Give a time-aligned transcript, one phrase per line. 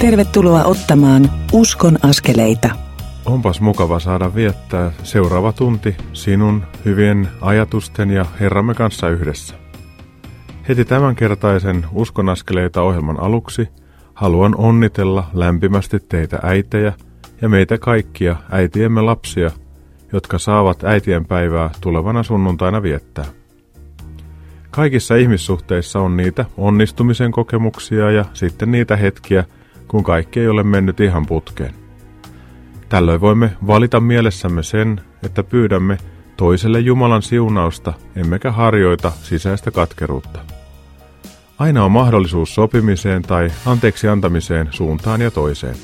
[0.00, 2.70] Tervetuloa ottamaan Uskon askeleita.
[3.24, 9.54] Onpas mukava saada viettää seuraava tunti sinun hyvien ajatusten ja Herramme kanssa yhdessä.
[10.68, 13.68] Heti tämänkertaisen Uskon askeleita ohjelman aluksi
[14.14, 16.92] haluan onnitella lämpimästi teitä äitejä
[17.40, 19.50] ja meitä kaikkia äitiemme lapsia,
[20.12, 23.24] jotka saavat äitien päivää tulevana sunnuntaina viettää.
[24.70, 29.44] Kaikissa ihmissuhteissa on niitä onnistumisen kokemuksia ja sitten niitä hetkiä,
[29.90, 31.74] kun kaikki ei ole mennyt ihan putkeen.
[32.88, 35.98] Tällöin voimme valita mielessämme sen, että pyydämme
[36.36, 40.38] toiselle Jumalan siunausta, emmekä harjoita sisäistä katkeruutta.
[41.58, 45.76] Aina on mahdollisuus sopimiseen tai anteeksi antamiseen suuntaan ja toiseen.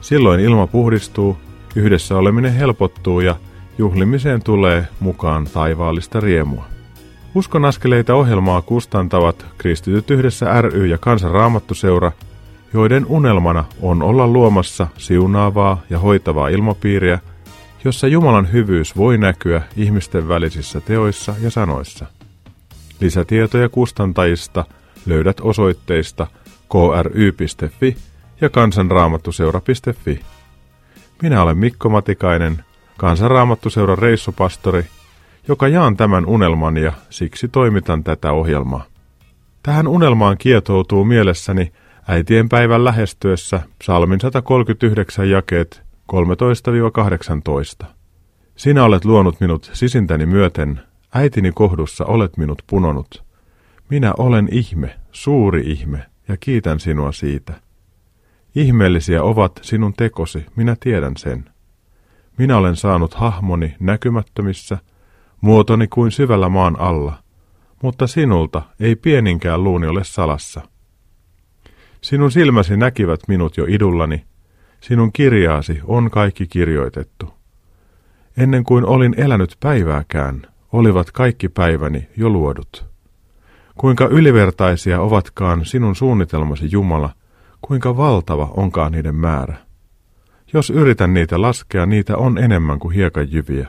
[0.00, 1.38] Silloin ilma puhdistuu,
[1.76, 3.36] yhdessä oleminen helpottuu ja
[3.78, 6.64] juhlimiseen tulee mukaan taivaallista riemua.
[7.34, 12.12] Uskon askeleita ohjelmaa kustantavat Kristityt yhdessä ry ja Kansanraamattuseura,
[12.74, 17.18] joiden unelmana on olla luomassa siunaavaa ja hoitavaa ilmapiiriä,
[17.84, 22.06] jossa Jumalan hyvyys voi näkyä ihmisten välisissä teoissa ja sanoissa.
[23.00, 24.64] Lisätietoja kustantajista
[25.06, 26.26] löydät osoitteista
[26.70, 27.96] kry.fi
[28.40, 30.20] ja kansanraamattuseura.fi.
[31.22, 32.64] Minä olen Mikko Matikainen,
[32.96, 34.84] kansanraamattuseuran reissupastori–
[35.48, 38.84] joka jaan tämän unelman ja siksi toimitan tätä ohjelmaa.
[39.62, 41.72] Tähän unelmaan kietoutuu mielessäni
[42.08, 45.82] äitien päivän lähestyessä psalmin 139 jakeet
[47.82, 47.86] 13-18.
[48.56, 50.80] Sinä olet luonut minut sisintäni myöten,
[51.14, 53.24] äitini kohdussa olet minut punonut.
[53.90, 57.52] Minä olen ihme, suuri ihme, ja kiitän sinua siitä.
[58.54, 61.44] Ihmeellisiä ovat sinun tekosi, minä tiedän sen.
[62.38, 64.78] Minä olen saanut hahmoni näkymättömissä–
[65.42, 67.14] muotoni kuin syvällä maan alla,
[67.82, 70.60] mutta sinulta ei pieninkään luuni ole salassa.
[72.02, 74.24] Sinun silmäsi näkivät minut jo idullani,
[74.80, 77.34] sinun kirjaasi on kaikki kirjoitettu.
[78.36, 80.42] Ennen kuin olin elänyt päivääkään,
[80.72, 82.86] olivat kaikki päiväni jo luodut.
[83.74, 87.10] Kuinka ylivertaisia ovatkaan sinun suunnitelmasi Jumala,
[87.60, 89.56] kuinka valtava onkaan niiden määrä.
[90.52, 93.68] Jos yritän niitä laskea, niitä on enemmän kuin hiekanjyviä.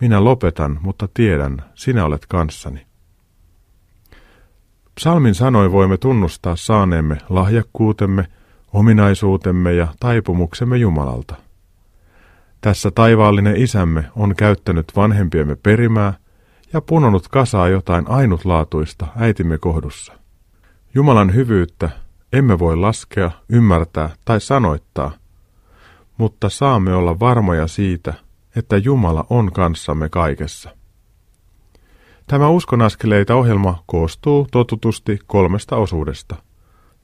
[0.00, 2.85] Minä lopetan, mutta tiedän, sinä olet kanssani.
[5.00, 8.26] Psalmin sanoin voimme tunnustaa saaneemme lahjakkuutemme,
[8.72, 11.34] ominaisuutemme ja taipumuksemme Jumalalta.
[12.60, 16.14] Tässä taivaallinen isämme on käyttänyt vanhempiemme perimää
[16.72, 20.12] ja punonut kasaa jotain ainutlaatuista äitimme kohdussa.
[20.94, 21.90] Jumalan hyvyyttä
[22.32, 25.10] emme voi laskea, ymmärtää tai sanoittaa,
[26.18, 28.14] mutta saamme olla varmoja siitä,
[28.56, 30.75] että Jumala on kanssamme kaikessa.
[32.26, 36.36] Tämä uskonaskeleita ohjelma koostuu totutusti kolmesta osuudesta.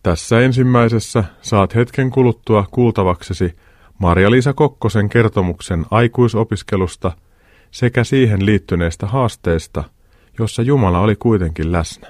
[0.03, 3.56] Tässä ensimmäisessä saat hetken kuluttua kuultavaksesi
[3.99, 7.12] Maria-Liisa Kokkosen kertomuksen aikuisopiskelusta
[7.71, 9.84] sekä siihen liittyneestä haasteesta,
[10.38, 12.09] jossa Jumala oli kuitenkin läsnä.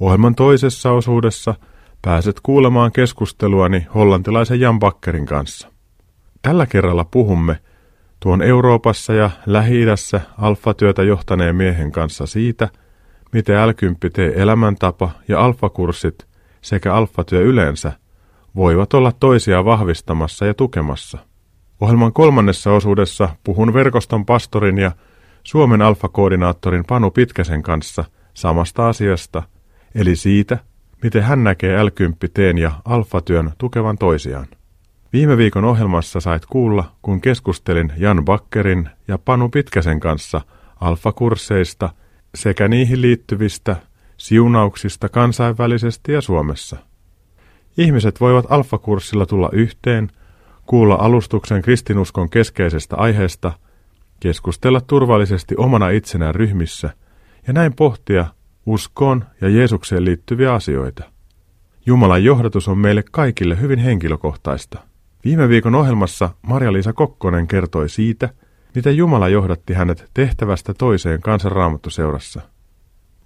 [0.00, 1.54] Ohjelman toisessa osuudessa
[2.02, 5.68] pääset kuulemaan keskusteluani hollantilaisen Jan Bakkerin kanssa.
[6.42, 7.58] Tällä kerralla puhumme–
[8.22, 12.68] tuon Euroopassa ja Lähi-idässä alfatyötä johtaneen miehen kanssa siitä,
[13.32, 13.72] miten l
[14.34, 16.26] elämäntapa ja alfakurssit
[16.60, 17.92] sekä alfatyö yleensä
[18.56, 21.18] voivat olla toisia vahvistamassa ja tukemassa.
[21.80, 24.92] Ohjelman kolmannessa osuudessa puhun verkoston pastorin ja
[25.42, 29.42] Suomen alfakoordinaattorin Panu Pitkäsen kanssa samasta asiasta,
[29.94, 30.58] eli siitä,
[31.02, 31.88] miten hän näkee l
[32.60, 34.46] ja alfatyön tukevan toisiaan.
[35.12, 40.40] Viime viikon ohjelmassa sait kuulla, kun keskustelin Jan Bakkerin ja Panu Pitkäsen kanssa
[40.80, 41.90] alfakursseista
[42.34, 43.76] sekä niihin liittyvistä
[44.16, 46.76] siunauksista kansainvälisesti ja Suomessa.
[47.78, 50.10] Ihmiset voivat alfakurssilla tulla yhteen,
[50.66, 53.52] kuulla alustuksen kristinuskon keskeisestä aiheesta,
[54.20, 56.90] keskustella turvallisesti omana itsenään ryhmissä
[57.46, 58.26] ja näin pohtia
[58.66, 61.04] uskoon ja Jeesukseen liittyviä asioita.
[61.86, 64.78] Jumalan johdatus on meille kaikille hyvin henkilökohtaista–
[65.24, 68.28] Viime viikon ohjelmassa Maria-Liisa Kokkonen kertoi siitä,
[68.74, 72.40] miten Jumala johdatti hänet tehtävästä toiseen kansanraamattuseurassa.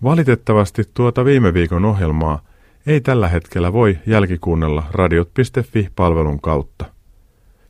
[0.03, 2.43] Valitettavasti tuota viime viikon ohjelmaa
[2.87, 6.85] ei tällä hetkellä voi jälkikuunnella radiot.fi-palvelun kautta.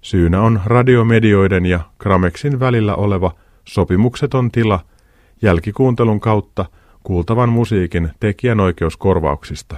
[0.00, 3.34] Syynä on radiomedioiden ja Gramexin välillä oleva
[3.64, 4.80] sopimukseton tila
[5.42, 6.64] jälkikuuntelun kautta
[7.02, 9.76] kuultavan musiikin tekijänoikeuskorvauksista.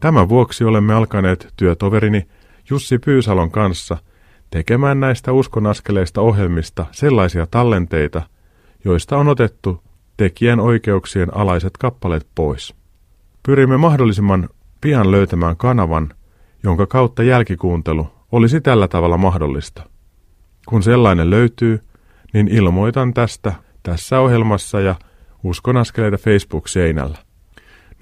[0.00, 2.26] Tämän vuoksi olemme alkaneet työtoverini
[2.70, 3.96] Jussi Pyysalon kanssa
[4.50, 8.22] tekemään näistä uskonaskeleista ohjelmista sellaisia tallenteita,
[8.84, 9.82] joista on otettu
[10.16, 12.74] tekijän oikeuksien alaiset kappaleet pois.
[13.42, 14.48] Pyrimme mahdollisimman
[14.80, 16.14] pian löytämään kanavan,
[16.62, 19.82] jonka kautta jälkikuuntelu olisi tällä tavalla mahdollista.
[20.66, 21.80] Kun sellainen löytyy,
[22.32, 24.94] niin ilmoitan tästä tässä ohjelmassa ja
[25.44, 27.18] Uskon askeleita Facebook-seinällä.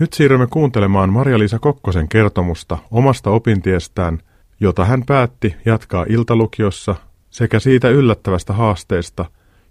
[0.01, 4.19] Nyt siirrymme kuuntelemaan Maria-Liisa Kokkosen kertomusta omasta opintiestään,
[4.61, 6.95] jota hän päätti jatkaa iltalukiossa
[7.31, 9.25] sekä siitä yllättävästä haasteesta,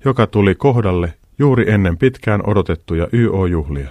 [0.05, 3.89] joka tuli kohdalle juuri ennen pitkään odotettuja YO-juhlia.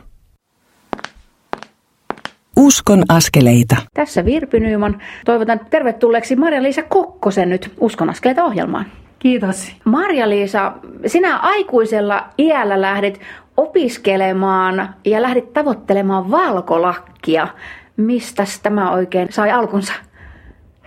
[2.56, 3.77] Uskon askeleita.
[3.95, 5.03] Tässä Virpi Nyman.
[5.25, 8.87] Toivotan tervetulleeksi Maria-Liisa Kokkosen nyt Uskon askeleita ohjelmaan.
[9.19, 9.73] Kiitos.
[9.85, 10.73] Marja-Liisa,
[11.06, 13.21] sinä aikuisella iällä lähdit
[13.56, 17.49] opiskelemaan ja lähdit tavoittelemaan valkolakkia.
[17.97, 19.93] Mistä tämä oikein sai alkunsa?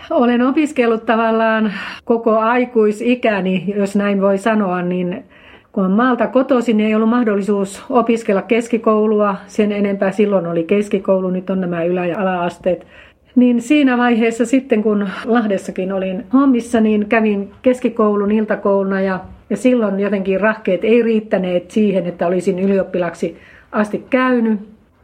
[0.10, 1.74] Olen opiskellut tavallaan
[2.06, 5.24] koko aikuisikäni, jos näin voi sanoa, niin
[5.72, 9.36] kun on maalta kotoisin, niin ei ollut mahdollisuus opiskella keskikoulua.
[9.48, 12.88] Sen enempää silloin oli keskikoulu, nyt on nämä ylä- ja ala-asteet.
[13.36, 19.20] Niin siinä vaiheessa sitten, kun Lahdessakin olin hommissa, niin kävin keskikoulun iltakouluna ja,
[19.50, 23.38] ja silloin jotenkin rahkeet ei riittäneet siihen, että olisin ylioppilaksi
[23.72, 24.60] asti käynyt,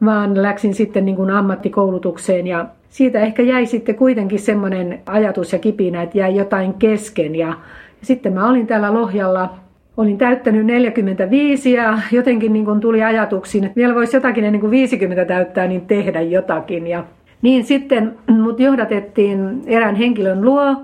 [0.06, 5.60] vaan läksin sitten niin kuin ammattikoulutukseen ja siitä ehkä jäi sitten kuitenkin semmoinen ajatus ja
[5.60, 7.54] kipinä, että jäi jotain kesken ja,
[8.02, 9.50] sitten mä olin täällä Lohjalla
[9.98, 14.72] olin täyttänyt 45 ja jotenkin niin kuin tuli ajatuksiin, että vielä voisi jotakin ennen kuin
[14.72, 16.88] 50 täyttää, niin tehdä jotakin.
[16.88, 17.04] Ja
[17.42, 20.76] niin sitten mut johdatettiin erään henkilön luo,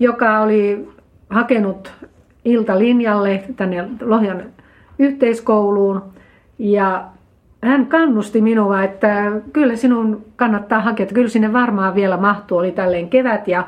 [0.00, 0.88] joka oli
[1.30, 1.92] hakenut
[2.44, 4.42] iltalinjalle tänne Lohjan
[4.98, 6.02] yhteiskouluun.
[6.58, 7.04] Ja
[7.62, 12.72] hän kannusti minua, että kyllä sinun kannattaa hakea, että kyllä sinne varmaan vielä mahtuu, oli
[12.72, 13.48] tälleen kevät.
[13.48, 13.66] Ja,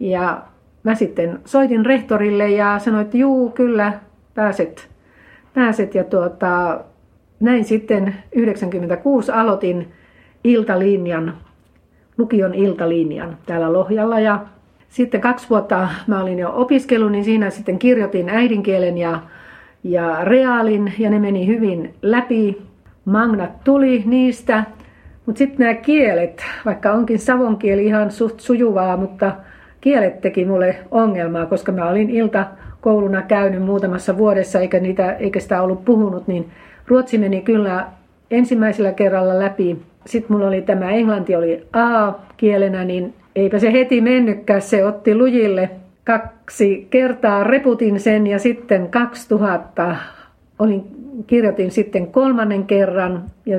[0.00, 0.42] ja
[0.82, 3.92] mä sitten soitin rehtorille ja sanoin, että juu, kyllä
[4.34, 4.88] pääset.
[5.54, 5.94] pääset.
[5.94, 6.80] Ja tuota,
[7.40, 9.92] näin sitten 96 aloitin
[10.44, 11.34] iltalinjan
[12.18, 14.20] lukion iltalinjan täällä Lohjalla.
[14.20, 14.46] Ja
[14.88, 19.20] sitten kaksi vuotta mä olin jo opiskellut, niin siinä sitten kirjoitin äidinkielen ja,
[19.84, 22.65] ja reaalin ja ne meni hyvin läpi.
[23.06, 24.64] Magnat tuli niistä,
[25.26, 29.32] mutta sitten nämä kielet, vaikka onkin savon kieli ihan suht sujuvaa, mutta
[29.80, 32.46] kielet teki mulle ongelmaa, koska mä olin ilta
[32.80, 36.50] kouluna käynyt muutamassa vuodessa eikä, niitä, eikä sitä ollut puhunut, niin
[36.86, 37.86] ruotsi meni kyllä
[38.30, 44.62] ensimmäisellä kerralla läpi sitten mulla oli tämä englanti oli A-kielenä, niin eipä se heti mennytkään.
[44.62, 45.70] Se otti lujille
[46.04, 49.96] kaksi kertaa, reputin sen ja sitten 2000
[50.58, 50.84] olin,
[51.26, 53.24] kirjoitin sitten kolmannen kerran.
[53.46, 53.58] Ja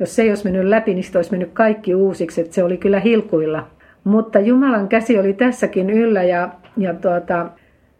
[0.00, 2.40] jos se ei olisi mennyt läpi, niin olisi mennyt kaikki uusiksi.
[2.40, 3.66] Että se oli kyllä hilkuilla.
[4.04, 7.50] Mutta Jumalan käsi oli tässäkin yllä ja, ja tuota,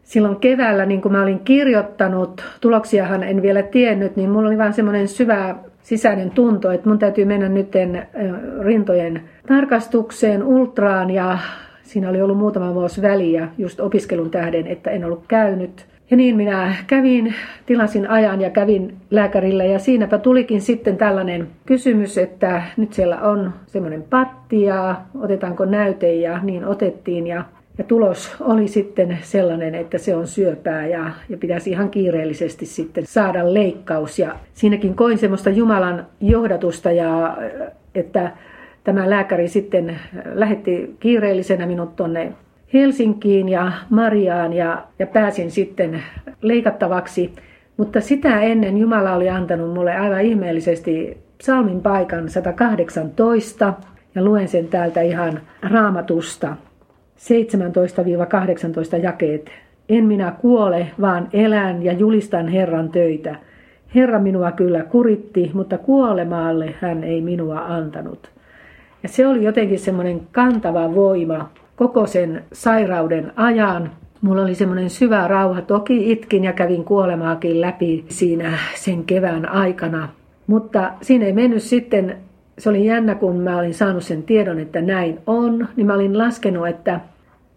[0.03, 4.73] silloin keväällä, niin kun mä olin kirjoittanut, tuloksiahan en vielä tiennyt, niin mulla oli vain
[4.73, 7.73] semmoinen syvä sisäinen tunto, että mun täytyy mennä nyt
[8.61, 11.39] rintojen tarkastukseen, ultraan ja
[11.83, 15.87] siinä oli ollut muutama vuosi väliä just opiskelun tähden, että en ollut käynyt.
[16.13, 17.35] Ja niin minä kävin,
[17.67, 23.53] tilasin ajan ja kävin lääkärillä ja siinäpä tulikin sitten tällainen kysymys, että nyt siellä on
[23.67, 27.45] semmoinen patti ja otetaanko näyte ja niin otettiin ja
[27.79, 33.07] ja tulos oli sitten sellainen, että se on syöpää ja, ja pitäisi ihan kiireellisesti sitten
[33.07, 34.19] saada leikkaus.
[34.19, 37.37] Ja siinäkin koin semmoista Jumalan johdatusta ja
[37.95, 38.31] että
[38.85, 40.01] tämä lääkäri sitten
[40.35, 42.33] lähetti kiireellisenä minut tuonne
[42.75, 46.03] Helsinkiin ja Mariaan ja, ja pääsin sitten
[46.43, 47.33] leikattavaksi.
[47.77, 53.75] Mutta sitä ennen Jumala oli antanut mulle aivan ihmeellisesti psalmin paikan 118
[54.15, 56.57] ja luen sen täältä ihan raamatusta.
[58.99, 59.51] 17-18 jakeet.
[59.89, 63.37] En minä kuole, vaan elän ja julistan Herran töitä.
[63.95, 68.31] Herra minua kyllä kuritti, mutta kuolemaalle hän ei minua antanut.
[69.03, 73.91] Ja se oli jotenkin semmoinen kantava voima koko sen sairauden ajan.
[74.21, 75.63] Mulla oli semmoinen syvä rauha.
[75.63, 80.09] Toki itkin ja kävin kuolemaakin läpi siinä sen kevään aikana.
[80.47, 82.17] Mutta siinä ei mennyt sitten,
[82.59, 86.19] se oli jännä kun mä olin saanut sen tiedon, että näin on, niin mä olin
[86.19, 87.01] laskenut, että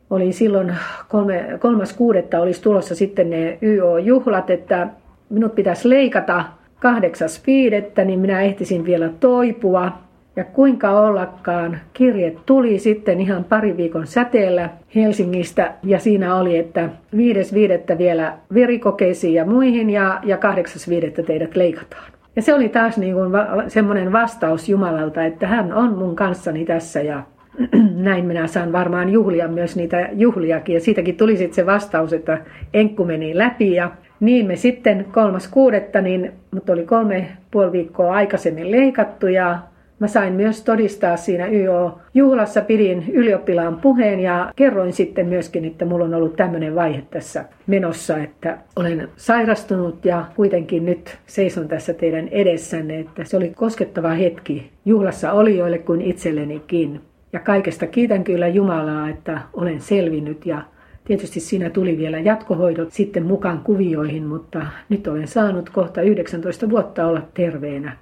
[0.10, 0.74] oli silloin
[1.10, 4.88] kolme, kolmas kuudetta olisi tulossa sitten ne YO-juhlat, että
[5.30, 6.44] minut pitäisi leikata
[6.80, 9.92] kahdeksas viidettä, niin minä ehtisin vielä toipua.
[10.36, 16.90] Ja kuinka ollakaan, kirje tuli sitten ihan pari viikon säteellä Helsingistä ja siinä oli, että
[17.18, 22.12] viides viidettä vielä verikokeisiin ja muihin ja, ja kahdeksas viidettä teidät leikataan.
[22.36, 26.66] Ja se oli taas niin kuin va- semmoinen vastaus Jumalalta, että hän on mun kanssani
[26.66, 27.24] tässä ja
[27.96, 30.74] näin minä saan varmaan juhlia myös niitä juhliakin.
[30.74, 32.38] Ja siitäkin tuli sitten se vastaus, että
[32.74, 38.14] enkku meni läpi ja niin me sitten kolmas kuudetta, niin mutta oli kolme puoli viikkoa
[38.14, 39.60] aikaisemmin leikattu ja
[40.00, 46.06] Mä sain myös todistaa siinä YO-juhlassa, pidin ylioppilaan puheen ja kerroin sitten myöskin, että mulla
[46.06, 52.28] on ollut tämmöinen vaihe tässä menossa, että olen sairastunut ja kuitenkin nyt seison tässä teidän
[52.28, 57.02] edessänne, että se oli koskettava hetki juhlassa olijoille kuin itsellenikin.
[57.34, 60.62] Ja kaikesta kiitän kyllä Jumalaa, että olen selvinnyt ja
[61.06, 67.08] Tietysti siinä tuli vielä jatkohoidot sitten mukaan kuvioihin, mutta nyt olen saanut kohta 19 vuotta
[67.08, 67.98] olla terveenä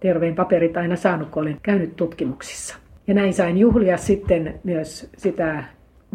[0.00, 2.76] terveen paperit aina saanut, kun olen käynyt tutkimuksissa.
[3.06, 5.64] Ja näin sain juhlia sitten myös sitä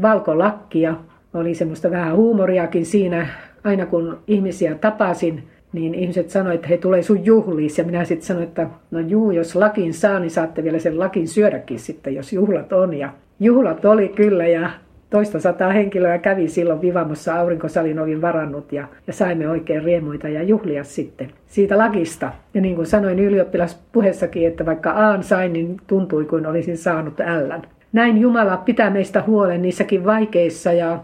[0.01, 0.95] valkolakkia.
[1.33, 3.27] Oli semmoista vähän huumoriakin siinä.
[3.63, 7.69] Aina kun ihmisiä tapasin, niin ihmiset sanoivat, että he tulee sun juhliin.
[7.77, 11.27] Ja minä sitten sanoin, että no juu, jos lakin saa, niin saatte vielä sen lakin
[11.27, 12.93] syödäkin sitten, jos juhlat on.
[12.93, 13.09] Ja
[13.39, 14.69] juhlat oli kyllä ja
[15.11, 20.43] toista sataa henkilöä kävi silloin Vivamossa aurinkosalin ovin varannut ja, ja saimme oikein riemuita ja
[20.43, 22.31] juhlia sitten siitä lakista.
[22.53, 27.61] Ja niin kuin sanoin ylioppilaspuheessakin, että vaikka Aan sain, niin tuntui kuin olisin saanut ällän.
[27.93, 30.99] Näin Jumala pitää meistä huolen niissäkin vaikeissa ja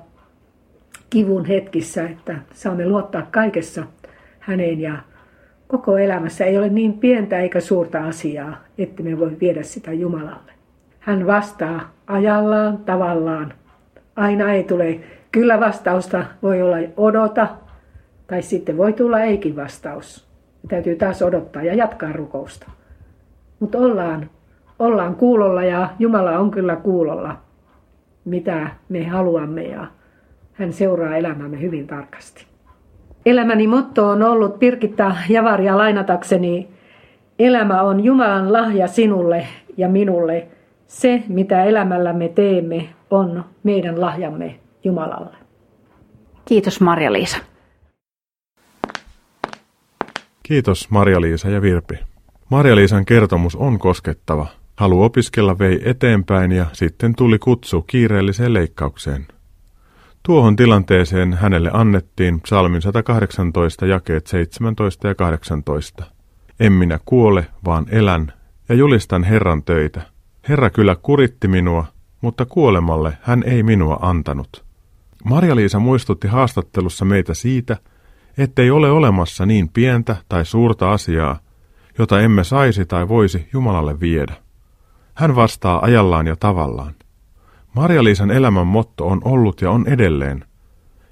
[1.10, 3.84] kivun hetkissä, että saamme luottaa kaikessa
[4.40, 4.98] häneen ja
[5.68, 10.52] koko elämässä ei ole niin pientä eikä suurta asiaa, että me voi viedä sitä Jumalalle.
[11.00, 13.54] Hän vastaa ajallaan, tavallaan
[14.18, 15.00] aina ei tule
[15.32, 17.48] kyllä vastausta, voi olla odota,
[18.28, 20.28] tai sitten voi tulla eikin vastaus.
[20.68, 22.72] Täytyy taas odottaa ja jatkaa rukousta.
[23.60, 24.30] Mutta ollaan,
[24.80, 27.38] ollaan kuulolla ja Jumala on kyllä kuulolla,
[28.26, 29.88] mitä me haluamme ja
[30.54, 32.46] hän seuraa elämämme hyvin tarkasti.
[33.26, 36.70] Elämäni motto on ollut Pirkitta Javaria lainatakseni,
[37.40, 39.48] elämä on Jumalan lahja sinulle
[39.78, 40.48] ja minulle.
[40.88, 45.38] Se, mitä elämällämme teemme, on meidän lahjamme Jumalalle.
[46.46, 47.38] Kiitos Marja-Liisa.
[50.44, 52.00] Kiitos Marja-Liisa ja Virpi.
[52.50, 54.48] Marja-Liisan kertomus on koskettava.
[54.76, 59.28] Halu opiskella vei eteenpäin ja sitten tuli kutsu kiireelliseen leikkaukseen.
[60.24, 66.04] Tuohon tilanteeseen hänelle annettiin psalmin 118 jakeet 17 ja 18.
[66.60, 68.34] En minä kuole, vaan elän
[68.70, 70.17] ja julistan Herran töitä.
[70.50, 71.86] Herra kyllä kuritti minua,
[72.22, 74.66] mutta kuolemalle hän ei minua antanut.
[75.24, 77.78] Marja-Liisa muistutti haastattelussa meitä siitä,
[78.38, 81.40] ettei ole olemassa niin pientä tai suurta asiaa,
[82.00, 84.34] jota emme saisi tai voisi Jumalalle viedä.
[85.14, 86.94] Hän vastaa ajallaan ja tavallaan.
[87.74, 90.46] Marja-Liisan elämän motto on ollut ja on edelleen.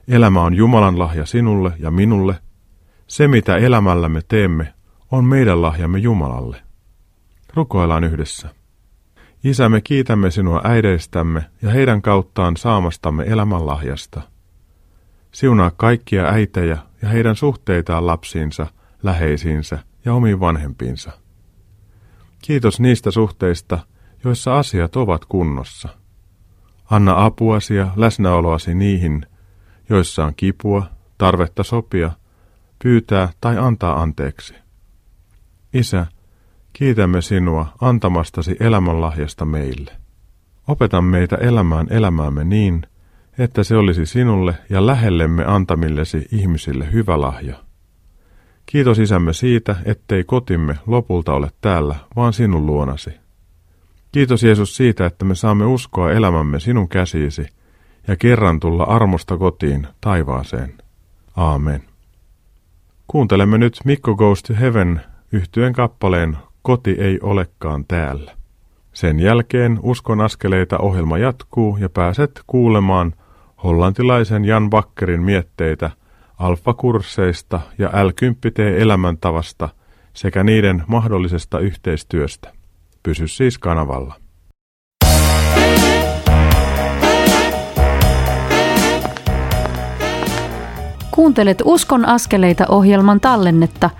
[0.07, 2.35] Elämä on Jumalan lahja sinulle ja minulle.
[3.07, 4.73] Se, mitä elämällämme teemme,
[5.11, 6.57] on meidän lahjamme Jumalalle.
[7.53, 8.64] Rukoillaan yhdessä.
[9.45, 14.21] Isä, me kiitämme sinua äideistämme ja heidän kauttaan saamastamme elämänlahjasta.
[15.31, 18.67] Siunaa kaikkia äitejä ja heidän suhteitaan lapsiinsa,
[19.03, 21.11] läheisiinsä ja omiin vanhempiinsa.
[22.41, 23.79] Kiitos niistä suhteista,
[24.23, 25.89] joissa asiat ovat kunnossa.
[26.89, 29.25] Anna apuasi ja läsnäoloasi niihin,
[29.89, 30.87] joissa on kipua,
[31.17, 32.11] tarvetta sopia,
[32.83, 34.55] pyytää tai antaa anteeksi.
[35.73, 36.05] Isä,
[36.77, 39.91] Kiitämme sinua antamastasi elämänlahjasta meille.
[40.67, 42.81] Opeta meitä elämään elämäämme niin,
[43.37, 47.55] että se olisi sinulle ja lähellemme antamillesi ihmisille hyvä lahja.
[48.65, 53.09] Kiitos isämme siitä, ettei kotimme lopulta ole täällä, vaan sinun luonasi.
[54.11, 57.45] Kiitos Jeesus siitä, että me saamme uskoa elämämme sinun käsiisi
[58.07, 60.73] ja kerran tulla armosta kotiin taivaaseen.
[61.35, 61.83] Aamen.
[63.07, 65.01] Kuuntelemme nyt Mikko Goes to Heaven
[65.31, 68.31] yhtyen kappaleen Koti ei olekaan täällä.
[68.93, 73.13] Sen jälkeen Uskon askeleita ohjelma jatkuu ja pääset kuulemaan
[73.63, 75.91] hollantilaisen Jan Bakkerin mietteitä
[76.39, 78.09] alfakursseista ja l
[78.77, 79.69] elämäntavasta
[80.13, 82.53] sekä niiden mahdollisesta yhteistyöstä.
[83.03, 84.15] Pysy siis kanavalla.
[91.11, 93.89] Kuuntelet Uskon askeleita ohjelman tallennetta–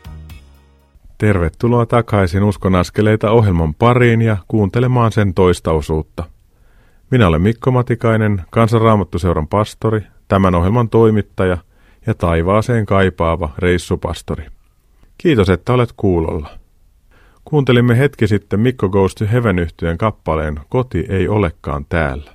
[1.21, 6.23] Tervetuloa takaisin Uskon askeleita ohjelman pariin ja kuuntelemaan sen toista osuutta.
[7.11, 11.57] Minä olen Mikko Matikainen, Kansanraamattuseuran pastori, tämän ohjelman toimittaja
[12.07, 14.45] ja taivaaseen kaipaava reissupastori.
[15.17, 16.49] Kiitos, että olet kuulolla.
[17.45, 22.31] Kuuntelimme hetki sitten Mikko Goes to Heaven yhtyeen kappaleen Koti ei olekaan täällä.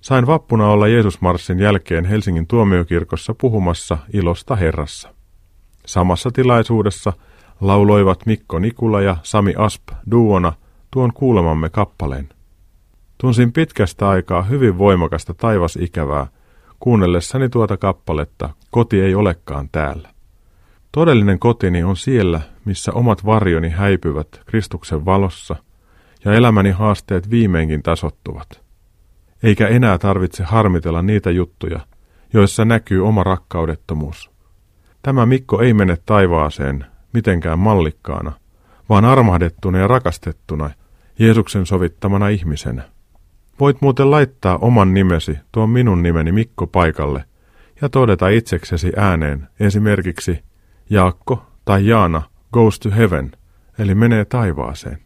[0.00, 5.14] Sain vappuna olla Jeesusmarssin jälkeen Helsingin tuomiokirkossa puhumassa ilosta Herrassa.
[5.86, 7.12] Samassa tilaisuudessa
[7.60, 10.52] lauloivat Mikko Nikula ja Sami Asp duona
[10.90, 12.28] tuon kuulemamme kappaleen.
[13.18, 16.26] Tunsin pitkästä aikaa hyvin voimakasta taivasikävää
[16.80, 20.08] kuunnellessani tuota kappaletta Koti ei olekaan täällä.
[20.92, 25.56] Todellinen kotini on siellä, missä omat varjoni häipyvät Kristuksen valossa
[26.24, 28.62] ja elämäni haasteet viimeinkin tasottuvat.
[29.42, 31.80] Eikä enää tarvitse harmitella niitä juttuja,
[32.32, 34.30] joissa näkyy oma rakkaudettomuus.
[35.02, 36.86] Tämä Mikko ei mene taivaaseen
[37.16, 38.32] mitenkään mallikkaana,
[38.88, 40.70] vaan armahdettuna ja rakastettuna
[41.18, 42.82] Jeesuksen sovittamana ihmisenä.
[43.60, 47.24] Voit muuten laittaa oman nimesi, tuon minun nimeni Mikko paikalle,
[47.80, 50.38] ja todeta itseksesi ääneen esimerkiksi
[50.90, 53.32] Jaakko tai Jaana goes to heaven,
[53.78, 54.98] eli menee taivaaseen.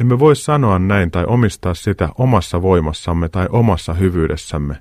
[0.00, 4.76] Emme voi sanoa näin tai omistaa sitä omassa voimassamme tai omassa hyvyydessämme,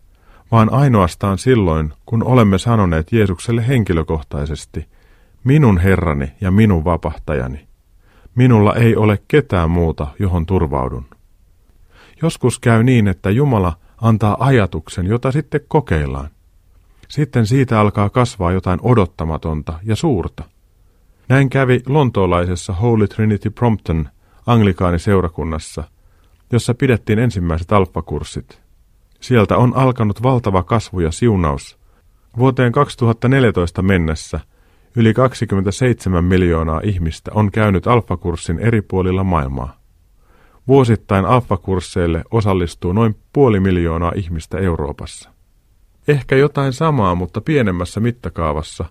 [0.52, 4.88] vaan ainoastaan silloin, kun olemme sanoneet Jeesukselle henkilökohtaisesti,
[5.44, 7.68] minun Herrani ja minun vapahtajani.
[8.36, 11.06] Minulla ei ole ketään muuta, johon turvaudun.
[12.22, 16.30] Joskus käy niin, että Jumala antaa ajatuksen, jota sitten kokeillaan.
[17.08, 20.44] Sitten siitä alkaa kasvaa jotain odottamatonta ja suurta.
[21.30, 24.10] Näin kävi lontoolaisessa Holy Trinity Prompton
[24.46, 25.84] anglikaaniseurakunnassa,
[26.52, 28.62] jossa pidettiin ensimmäiset alfakurssit.
[29.20, 31.78] Sieltä on alkanut valtava kasvu ja siunaus.
[32.38, 34.40] Vuoteen 2014 mennessä
[34.96, 39.78] yli 27 miljoonaa ihmistä on käynyt alfakurssin eri puolilla maailmaa.
[40.68, 45.30] Vuosittain alfakursseille osallistuu noin puoli miljoonaa ihmistä Euroopassa.
[46.08, 48.86] Ehkä jotain samaa, mutta pienemmässä mittakaavassa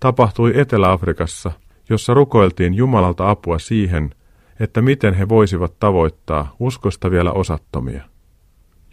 [0.00, 1.52] tapahtui Etelä-Afrikassa,
[1.88, 4.14] jossa rukoiltiin Jumalalta apua siihen,
[4.60, 8.02] että miten he voisivat tavoittaa uskosta vielä osattomia.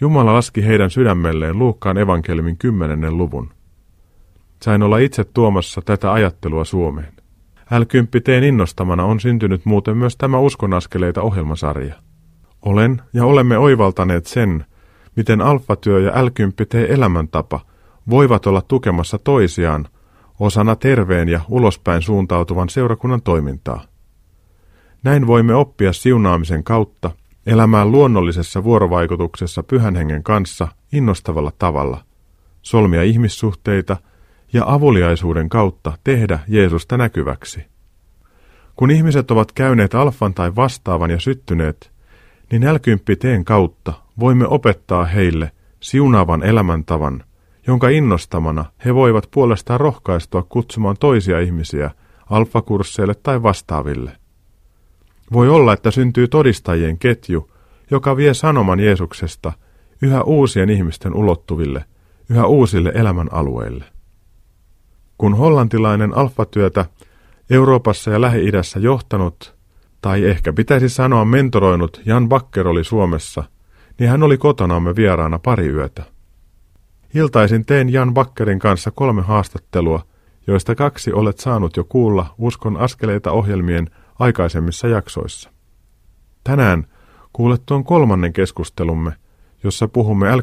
[0.02, 3.52] Jumala laski heidän sydämelleen Luukkaan evankeliumin kymmenennen luvun.
[4.64, 7.14] Sain olla itse tuomassa tätä ajattelua Suomeen.
[7.72, 11.96] l innostamana on syntynyt muuten myös tämä Uskonaskeleita ohjelmasarja.
[12.62, 14.66] Olen ja olemme oivaltaneet sen,
[15.16, 16.30] miten alfatyö ja l
[16.90, 17.60] elämäntapa
[18.10, 19.88] voivat olla tukemassa toisiaan
[20.40, 23.84] osana terveen ja ulospäin suuntautuvan seurakunnan toimintaa.
[25.04, 27.12] Näin voimme oppia siunaamisen kautta
[27.46, 32.04] elämään luonnollisessa vuorovaikutuksessa pyhän hengen kanssa innostavalla tavalla,
[32.62, 33.98] solmia ihmissuhteita
[34.54, 37.66] ja avuliaisuuden kautta tehdä Jeesusta näkyväksi.
[38.76, 41.92] Kun ihmiset ovat käyneet alfan tai vastaavan ja syttyneet,
[42.52, 42.64] niin
[43.20, 47.24] teen kautta voimme opettaa heille siunaavan elämäntavan,
[47.68, 51.92] jonka innostamana he voivat puolestaan rohkaistua kutsumaan toisia ihmisiä
[52.30, 54.12] alfakursseille tai vastaaville.
[55.34, 57.52] Voi olla, että syntyy todistajien ketju,
[57.92, 59.54] joka vie sanoman Jeesuksesta
[60.02, 61.86] yhä uusien ihmisten ulottuville,
[62.30, 63.86] yhä uusille elämän alueille.
[65.20, 66.86] Kun hollantilainen alfatyötä
[67.50, 69.56] Euroopassa ja Lähi-idässä johtanut,
[70.02, 73.44] tai ehkä pitäisi sanoa mentoroinut Jan Bakker oli Suomessa,
[74.00, 76.04] niin hän oli kotonamme vieraana pari yötä.
[77.14, 80.02] Iltaisin tein Jan Bakkerin kanssa kolme haastattelua,
[80.48, 85.50] joista kaksi olet saanut jo kuulla Uskon askeleita ohjelmien aikaisemmissa jaksoissa.
[86.44, 86.86] Tänään
[87.34, 89.12] kuulet tuon kolmannen keskustelumme,
[89.64, 90.40] jossa puhumme l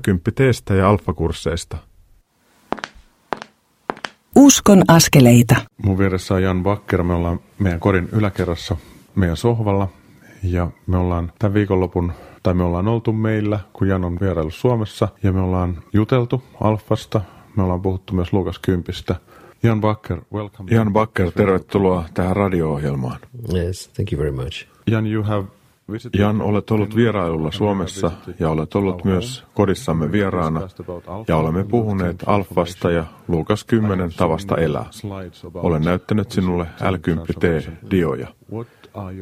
[0.76, 1.76] ja alfakursseista.
[4.36, 5.56] Uskon askeleita.
[5.84, 7.02] Mun vieressä on Jan Bakker.
[7.02, 8.76] Me ollaan meidän kodin yläkerrassa
[9.14, 9.88] meidän sohvalla
[10.42, 15.08] ja me ollaan tämän viikonlopun tai me ollaan oltu meillä, kun Jan on vierailu Suomessa
[15.22, 17.20] ja me ollaan juteltu Alfasta,
[17.56, 19.16] me ollaan puhuttu myös Lukas Kympistä.
[19.62, 20.74] Jan Bakker, welcome.
[20.74, 23.18] Jan Bakker, tervetuloa tähän radio-ohjelmaan.
[23.54, 24.66] Yes, thank you very much.
[24.86, 25.44] Jan, you have
[26.18, 30.68] Jan, olet ollut vierailulla Suomessa ja olet ollut myös kodissamme vieraana
[31.28, 34.90] ja olemme puhuneet Alfasta ja Luukas 10 tavasta elää.
[35.54, 38.26] Olen näyttänyt sinulle L10T-dioja.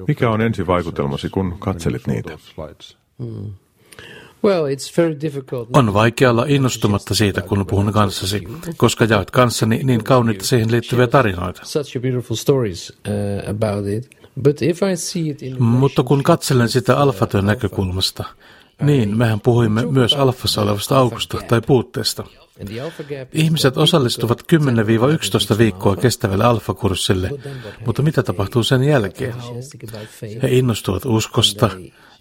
[0.08, 2.38] Mikä on ensivaikutelmasi, kun katselit niitä?
[3.18, 3.52] Hmm.
[5.72, 8.44] On vaikea olla innostumatta siitä, kun puhun kanssasi,
[8.76, 11.62] koska jaat kanssani niin kauniita siihen liittyviä tarinoita.
[14.36, 18.24] Uh, Mutta kun katselen sitä alfatyön näkökulmasta,
[18.82, 22.24] niin mehän puhuimme myös alfassa olevasta aukosta tai puutteesta.
[23.32, 24.42] Ihmiset osallistuvat
[25.54, 27.30] 10-11 viikkoa kestävälle alfakurssille,
[27.86, 29.34] mutta mitä tapahtuu sen jälkeen?
[30.42, 31.70] He innostuvat uskosta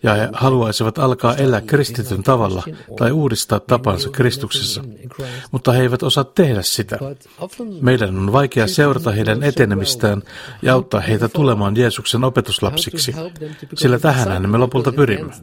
[0.04, 2.64] ja he haluaisivat alkaa elää kristityn tavalla
[2.98, 4.84] tai uudistaa tapansa Kristuksessa,
[5.52, 7.00] mutta he eivät osaa tehdä sitä.
[7.82, 10.22] Meidän on vaikea seurata heidän etenemistään
[10.62, 13.16] ja auttaa heitä tulemaan Jeesuksen opetuslapsiksi,
[13.78, 15.34] sillä tähän me lopulta pyrimme.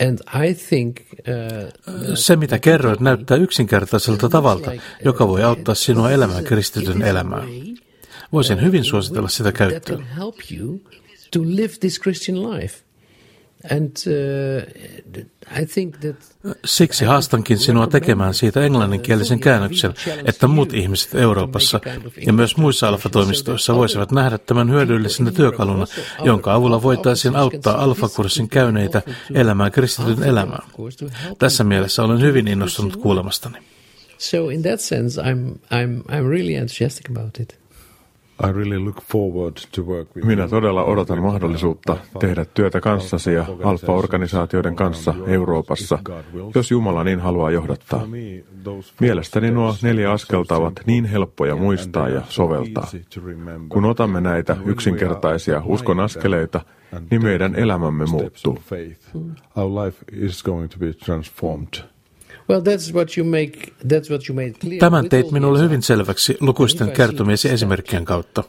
[0.00, 4.72] Uh, Se, mitä kerroit, näyttää yksinkertaiselta tavalta,
[5.04, 7.42] joka voi auttaa sinua elämään kristityn elämää.
[8.32, 10.06] Voisin hyvin suositella sitä käyttöön.
[13.70, 16.16] And, uh, I think that
[16.64, 21.80] Siksi haastankin sinua tekemään siitä englanninkielisen käännöksen, että muut ihmiset Euroopassa
[22.26, 25.86] ja myös muissa alfatoimistoissa voisivat nähdä tämän hyödyllisenä työkaluna,
[26.24, 29.02] jonka avulla voitaisiin auttaa alfakurssin käyneitä
[29.34, 30.62] elämään kristityn elämää.
[31.38, 33.58] Tässä mielessä olen hyvin innostunut kuulemastani.
[34.18, 37.58] So in that sense, I'm, I'm, I'm really enthusiastic about it.
[40.24, 45.98] Minä todella odotan mahdollisuutta tehdä työtä kanssasi ja alfa-organisaatioiden kanssa Euroopassa,
[46.54, 48.06] jos Jumala niin haluaa johdattaa.
[49.00, 52.86] Mielestäni nuo neljä askelta ovat niin helppoja muistaa ja soveltaa.
[53.68, 56.60] Kun otamme näitä yksinkertaisia uskon askeleita,
[57.10, 58.58] niin meidän elämämme muuttuu.
[59.56, 61.97] Our life is going to be transformed.
[64.78, 68.44] Tämän teit minulle hyvin selväksi lukuisten kertomiesi esimerkkien kautta.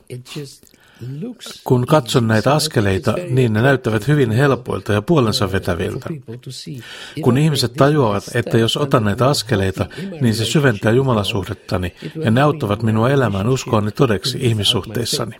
[1.63, 6.09] Kun katson näitä askeleita, niin ne näyttävät hyvin helpoilta ja puolensa vetäviltä.
[7.21, 9.85] Kun ihmiset tajuavat, että jos otan näitä askeleita,
[10.21, 15.35] niin se syventää jumalasuhdettani ja ne auttavat minua elämään uskoani todeksi ihmissuhteissani.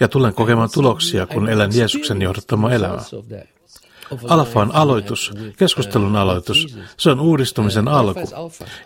[0.00, 3.04] Ja tulen kokemaan tuloksia, kun elän Jeesuksen johdattama elämää.
[4.28, 6.78] Alfa on aloitus, keskustelun aloitus.
[6.96, 8.20] Se on uudistumisen alku.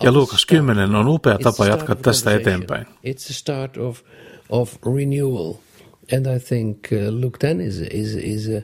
[0.03, 2.87] Ja Luukas 10 on upea tapa jatkaa tästä eteenpäin.
[6.13, 8.63] And I think uh, Luke 10 is, is, is, a,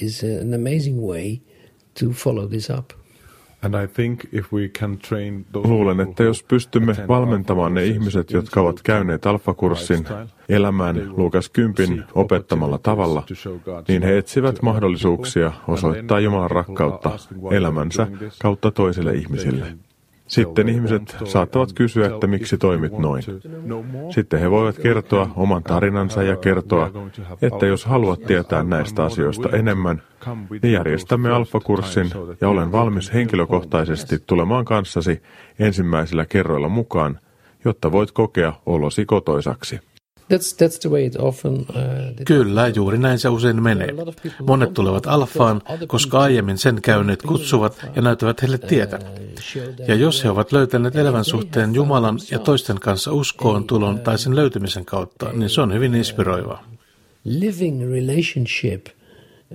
[0.00, 1.40] is an amazing way
[2.00, 2.99] to follow this up.
[5.54, 10.06] Luulen, että jos pystymme valmentamaan ne ihmiset, jotka ovat käyneet alfakurssin
[10.48, 13.24] elämään Luukas 10 opettamalla tavalla,
[13.88, 17.10] niin he etsivät mahdollisuuksia osoittaa Jumalan rakkautta
[17.52, 18.06] elämänsä
[18.42, 19.76] kautta toisille ihmisille.
[20.30, 23.22] Sitten ihmiset saattavat kysyä, että miksi toimit noin.
[24.10, 26.90] Sitten he voivat kertoa oman tarinansa ja kertoa,
[27.42, 30.02] että jos haluat tietää näistä asioista enemmän,
[30.62, 35.22] niin järjestämme alfakurssin ja olen valmis henkilökohtaisesti tulemaan kanssasi
[35.58, 37.18] ensimmäisillä kerroilla mukaan,
[37.64, 39.80] jotta voit kokea olosi kotoisaksi.
[40.30, 41.66] That's, that's the way it often, uh,
[42.24, 43.88] Kyllä, juuri näin se usein menee.
[44.46, 48.98] Monet tulevat alfaan, koska aiemmin sen käyneet kutsuvat ja näyttävät heille tietä.
[49.88, 54.36] Ja jos he ovat löytäneet elämän suhteen Jumalan ja toisten kanssa uskoon tulon tai sen
[54.36, 56.64] löytymisen kautta, niin se on hyvin inspiroivaa.
[57.24, 58.86] Living relationship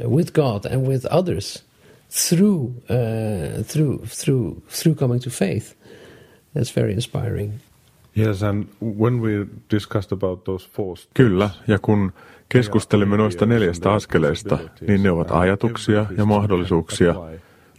[0.08, 1.64] with God and with others
[2.30, 5.76] through, uh, through, through, through coming to faith.
[6.54, 7.52] That's very inspiring.
[8.18, 8.64] Yes, and
[9.00, 12.14] when we discussed about those four Kyllä, ja kun
[12.50, 17.16] keskustelimme noista neljästä askeleesta, niin ne ovat ajatuksia ja mahdollisuuksia,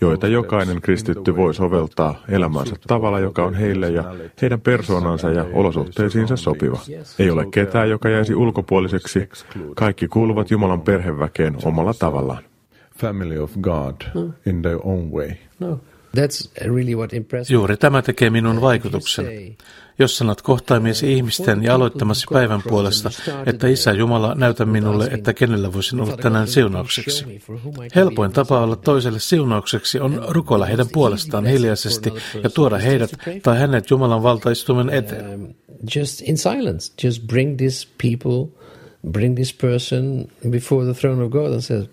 [0.01, 6.37] joita jokainen kristitty voi soveltaa elämänsä tavalla, joka on heille ja heidän persoonansa ja olosuhteisiinsa
[6.37, 6.81] sopiva.
[7.19, 9.29] Ei ole ketään, joka jäisi ulkopuoliseksi.
[9.77, 12.43] Kaikki kuuluvat Jumalan perheväkeen omalla tavallaan.
[12.99, 13.95] Family of God
[14.47, 15.31] in their own way.
[15.61, 15.81] No.
[17.49, 19.57] Juuri tämä tekee minun vaikutuksen.
[19.99, 23.11] Jos sanot kohtaamiesi ihmisten ja aloittamasi päivän puolesta,
[23.47, 27.43] että Isä Jumala, näytä minulle, että kenellä voisin olla tänään siunaukseksi.
[27.95, 33.11] Helpoin tapa olla toiselle siunaukseksi on rukoilla heidän puolestaan hiljaisesti ja tuoda heidät
[33.43, 35.35] tai hänet Jumalan valtaistumen eteen.
[35.35, 35.55] Um,
[35.97, 37.59] just in silence, just bring
[38.03, 38.47] people,
[39.11, 41.87] bring this person before the throne of God and say,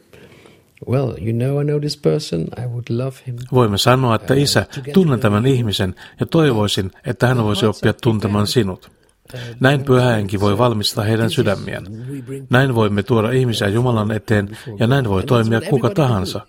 [0.89, 2.41] Well, you know I know this person.
[2.41, 3.35] I would love him.
[3.51, 8.91] Voimme sanoa, että isä, tunnen tämän ihmisen ja toivoisin, että hän voisi oppia tuntemaan sinut.
[9.59, 11.85] Näin pyhähenki voi valmistaa heidän sydämiään.
[12.49, 16.41] Näin voimme tuoda ihmisiä Jumalan eteen ja näin voi toimia kuka tahansa.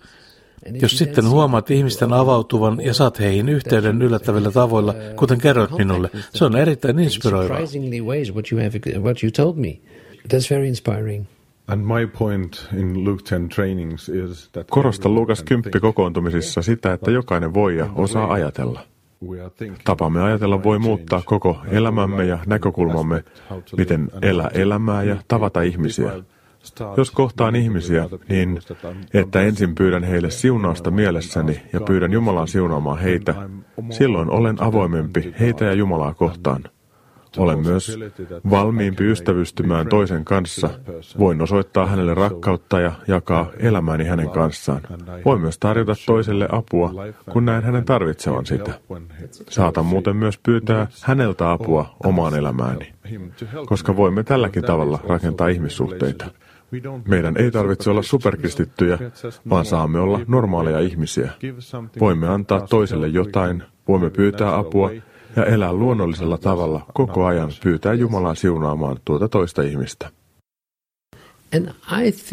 [0.82, 6.44] Jos sitten huomaat ihmisten avautuvan ja saat heihin yhteyden yllättävillä tavoilla, kuten kerroit minulle, se
[6.44, 7.58] on erittäin inspiroivaa.
[10.28, 11.26] That's very inspiring.
[14.70, 18.80] Korosta Lukas 10 kokoontumisissa sitä, että jokainen voi ja osaa ajatella.
[19.84, 23.24] Tapamme ajatella voi muuttaa koko elämämme ja näkökulmamme,
[23.76, 26.12] miten elää elämää ja tavata ihmisiä.
[26.96, 28.58] Jos kohtaan ihmisiä, niin
[29.14, 33.34] että ensin pyydän heille siunausta mielessäni ja pyydän Jumalan siunaamaan heitä,
[33.90, 36.64] silloin olen avoimempi heitä ja Jumalaa kohtaan.
[37.36, 37.98] Olen myös
[38.50, 40.70] valmiimpi ystävystymään toisen kanssa.
[41.18, 44.80] Voin osoittaa hänelle rakkautta ja jakaa elämäni hänen kanssaan.
[45.24, 46.92] Voin myös tarjota toiselle apua,
[47.32, 48.74] kun näen hänen tarvitsevan sitä.
[49.48, 52.92] Saatan muuten myös pyytää häneltä apua omaan elämääni,
[53.66, 56.26] koska voimme tälläkin tavalla rakentaa ihmissuhteita.
[57.08, 58.98] Meidän ei tarvitse olla superkristittyjä,
[59.50, 61.30] vaan saamme olla normaaleja ihmisiä.
[62.00, 64.90] Voimme antaa toiselle jotain, voimme pyytää apua
[65.36, 70.10] ja elää luonnollisella tavalla koko ajan pyytää Jumalaa siunaamaan tuota toista ihmistä.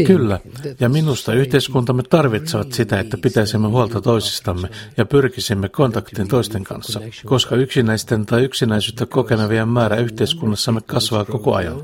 [0.07, 0.39] Kyllä,
[0.79, 7.55] ja minusta yhteiskuntamme tarvitsevat sitä, että pitäisimme huolta toisistamme ja pyrkisimme kontaktin toisten kanssa, koska
[7.55, 11.77] yksinäisten tai yksinäisyyttä kokenevien määrä yhteiskunnassamme kasvaa koko ajan.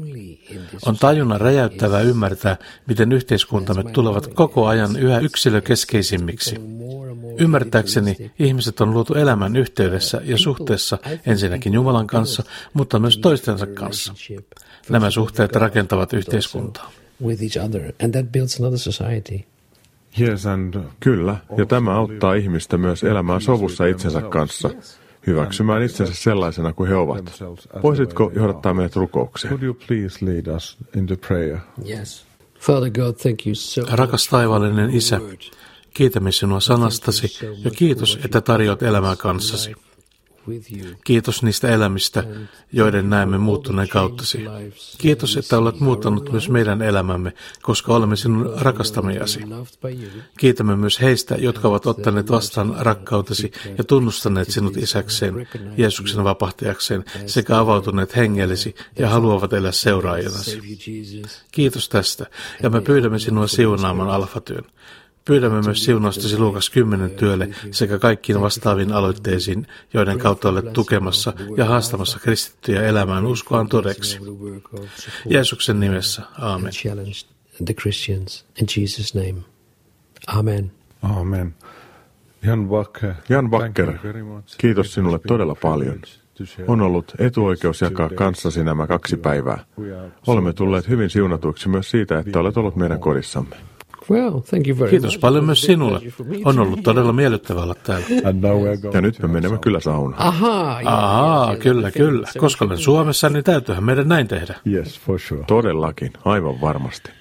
[0.86, 2.58] On tajunnan räjäyttävää ymmärtää,
[2.88, 6.56] miten yhteiskuntamme tulevat koko ajan yhä yksilökeskeisimmiksi.
[7.40, 14.14] Ymmärtääkseni ihmiset on luotu elämän yhteydessä ja suhteessa ensinnäkin Jumalan kanssa, mutta myös toistensa kanssa.
[14.90, 16.92] Nämä suhteet rakentavat yhteiskuntaa.
[20.20, 24.70] Yes, and Kyllä, ja tämä auttaa ihmistä myös elämään sovussa itsensä kanssa,
[25.28, 27.44] hyväksymään itsensä sellaisena kuin he ovat.
[27.84, 29.60] Voisitko johdattaa meidät rukoukseen?
[31.90, 32.26] Yes.
[32.60, 35.20] Father God, thank you so Rakas taivaallinen Isä,
[35.94, 39.76] kiitämme sinua sanastasi ja kiitos, että tarjoat elämää kanssasi.
[41.04, 42.24] Kiitos niistä elämistä,
[42.74, 44.46] joiden näemme muuttuneen kauttasi.
[44.98, 49.40] Kiitos, että olet muuttanut myös meidän elämämme, koska olemme sinun rakastamiasi.
[50.40, 57.60] Kiitämme myös heistä, jotka ovat ottaneet vastaan rakkautesi ja tunnustaneet sinut isäkseen, Jeesuksen vapahtajakseen, sekä
[57.60, 60.62] avautuneet hengellesi ja haluavat elää seuraajatasi.
[61.52, 62.26] Kiitos tästä,
[62.64, 64.66] ja me pyydämme sinua siunaamaan alfatyön.
[65.28, 71.66] Pyydämme myös siunaustasi Luukas 10 työlle sekä kaikkiin vastaaviin aloitteisiin, joiden kautta olet tukemassa ja
[71.66, 74.20] haastamassa kristittyjä elämään uskoaan todeksi.
[75.30, 76.74] Jeesuksen nimessä, aamen.
[80.28, 80.72] Amen.
[81.02, 81.56] Amen.
[82.44, 83.94] Jan Bakker, Jan Bakker
[84.58, 86.02] kiitos sinulle todella paljon.
[86.68, 89.66] On ollut etuoikeus jakaa kanssasi nämä kaksi päivää.
[90.28, 93.56] Olemme tulleet hyvin siunatuiksi myös siitä, että olet ollut meidän kodissamme.
[94.12, 96.02] Well, thank you very Kiitos paljon myös sinulle.
[96.46, 98.06] On ollut todella miellyttävää olla täällä.
[98.94, 100.22] Ja nyt me menemme kyllä saunaan.
[100.22, 102.28] Ahaa, Ahaa kyllä, kyllä.
[102.38, 104.56] Koska olen Suomessa, niin täytyyhän meidän näin tehdä.
[104.68, 105.44] Yes, for sure.
[105.48, 107.12] Todellakin, aivan varmasti.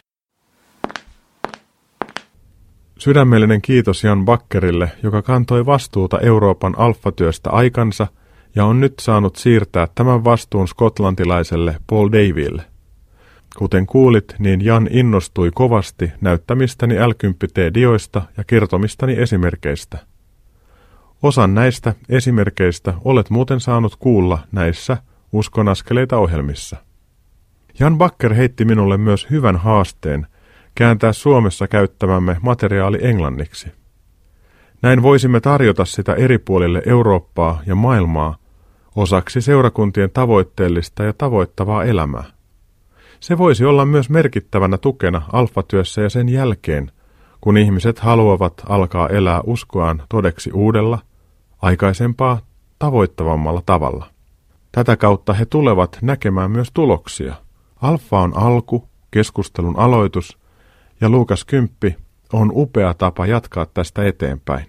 [2.98, 8.06] Sydämellinen kiitos Jan Bakkerille, joka kantoi vastuuta Euroopan alfatyöstä aikansa
[8.54, 12.62] ja on nyt saanut siirtää tämän vastuun skotlantilaiselle Paul Daville–
[13.58, 17.12] Kuten kuulit, niin Jan innostui kovasti näyttämistäni l
[17.74, 19.98] dioista ja kertomistani esimerkeistä.
[21.22, 24.96] Osan näistä esimerkeistä olet muuten saanut kuulla näissä
[25.32, 26.76] Uskonaskeleita ohjelmissa.
[27.80, 30.26] Jan Bakker heitti minulle myös hyvän haasteen
[30.74, 33.68] kääntää Suomessa käyttämämme materiaali englanniksi.
[34.82, 38.36] Näin voisimme tarjota sitä eri puolille Eurooppaa ja maailmaa
[38.96, 42.35] osaksi seurakuntien tavoitteellista ja tavoittavaa elämää.
[43.26, 46.92] Se voisi olla myös merkittävänä tukena alfatyössä ja sen jälkeen,
[47.40, 50.98] kun ihmiset haluavat alkaa elää uskoaan todeksi uudella,
[51.62, 52.38] aikaisempaa
[52.78, 54.06] tavoittavammalla tavalla.
[54.72, 57.34] Tätä kautta he tulevat näkemään myös tuloksia.
[57.82, 60.38] Alfa on alku, keskustelun aloitus,
[61.00, 61.70] ja Luukas 10
[62.32, 64.66] on upea tapa jatkaa tästä eteenpäin.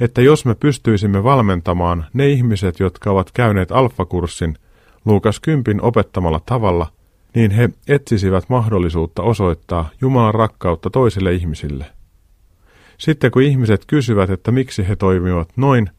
[0.00, 4.56] Että jos me pystyisimme valmentamaan ne ihmiset, jotka ovat käyneet alfakurssin
[5.04, 6.86] Luukas 10 opettamalla tavalla–
[7.34, 11.86] niin he etsisivät mahdollisuutta osoittaa Jumalan rakkautta toisille ihmisille.
[12.98, 15.90] Sitten kun ihmiset kysyvät, että miksi he toimivat noin,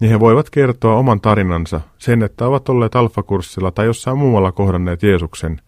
[0.00, 5.02] niin he voivat kertoa oman tarinansa, sen, että ovat olleet alfakurssilla tai jossain muualla kohdanneet
[5.02, 5.60] Jeesuksen,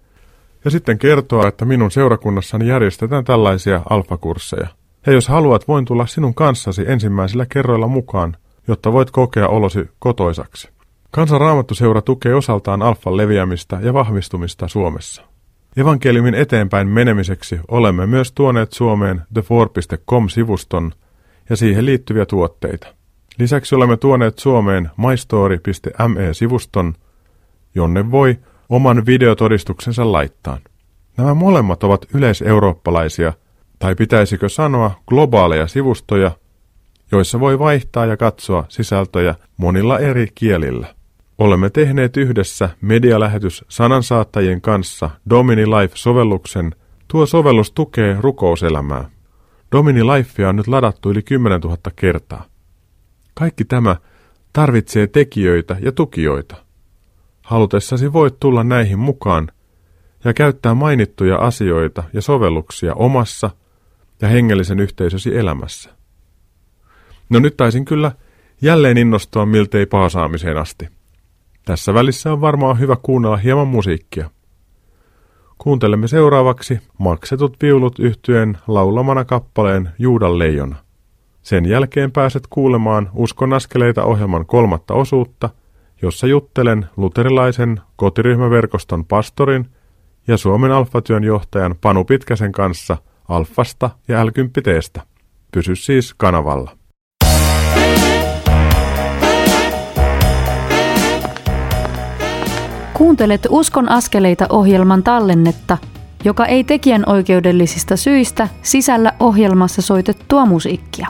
[0.64, 4.66] ja sitten kertoa, että minun seurakunnassani järjestetään tällaisia alfakursseja.
[5.06, 8.36] Ja jos haluat, voin tulla sinun kanssasi ensimmäisillä kerroilla mukaan,
[8.68, 10.75] jotta voit kokea olosi kotoisaksi.
[11.10, 15.22] Kansanraamattuseura tukee osaltaan alfan leviämistä ja vahvistumista Suomessa.
[15.76, 20.92] Evankeliumin eteenpäin menemiseksi olemme myös tuoneet Suomeen thefor.com-sivuston
[21.50, 22.86] ja siihen liittyviä tuotteita.
[23.38, 26.94] Lisäksi olemme tuoneet Suomeen mystory.me-sivuston,
[27.74, 28.36] jonne voi
[28.68, 30.58] oman videotodistuksensa laittaa.
[31.16, 33.32] Nämä molemmat ovat yleiseurooppalaisia,
[33.78, 36.30] tai pitäisikö sanoa globaaleja sivustoja,
[37.12, 40.94] joissa voi vaihtaa ja katsoa sisältöjä monilla eri kielillä.
[41.38, 46.74] Olemme tehneet yhdessä medialähetys sanansaattajien kanssa Domini Life-sovelluksen.
[47.08, 49.10] Tuo sovellus tukee rukouselämää.
[49.72, 52.44] Domini Lifea on nyt ladattu yli 10 000 kertaa.
[53.34, 53.96] Kaikki tämä
[54.52, 56.56] tarvitsee tekijöitä ja tukijoita.
[57.42, 59.48] Halutessasi voit tulla näihin mukaan
[60.24, 63.50] ja käyttää mainittuja asioita ja sovelluksia omassa
[64.22, 65.95] ja hengellisen yhteisösi elämässä.
[67.28, 68.12] No nyt taisin kyllä
[68.62, 70.88] jälleen innostua miltei paasaamiseen asti.
[71.64, 74.30] Tässä välissä on varmaan hyvä kuunnella hieman musiikkia.
[75.58, 80.76] Kuuntelemme seuraavaksi maksetut viulut yhtyen laulamana kappaleen Juudan leijona.
[81.42, 85.50] Sen jälkeen pääset kuulemaan Uskon askeleita ohjelman kolmatta osuutta,
[86.02, 89.66] jossa juttelen luterilaisen kotiryhmäverkoston pastorin
[90.26, 92.96] ja Suomen alfatyön johtajan Panu Pitkäsen kanssa
[93.28, 94.30] alfasta ja l
[95.52, 96.76] Pysy siis kanavalla.
[102.96, 105.78] Kuuntelet Uskon askeleita ohjelman tallennetta,
[106.24, 111.06] joka ei tekijän oikeudellisista syistä sisällä ohjelmassa soitettua musiikkia.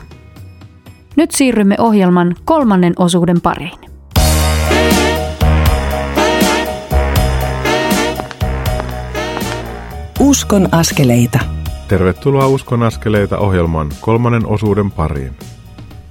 [1.15, 3.79] Nyt siirrymme ohjelman kolmannen osuuden pariin.
[10.19, 11.39] Uskon askeleita.
[11.87, 15.31] Tervetuloa Uskon askeleita ohjelman kolmannen osuuden pariin.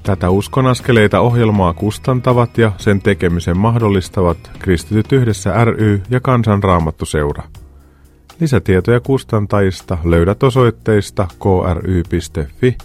[0.07, 7.43] Tätä Uskon askeleita ohjelmaa kustantavat ja sen tekemisen mahdollistavat Kristityt yhdessä ry ja Kansanraamattuseura.
[8.41, 12.77] Lisätietoja kustantajista löydät osoitteista kry.fi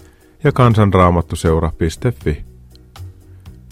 [0.44, 2.44] ja kansanraamattuseura.fi.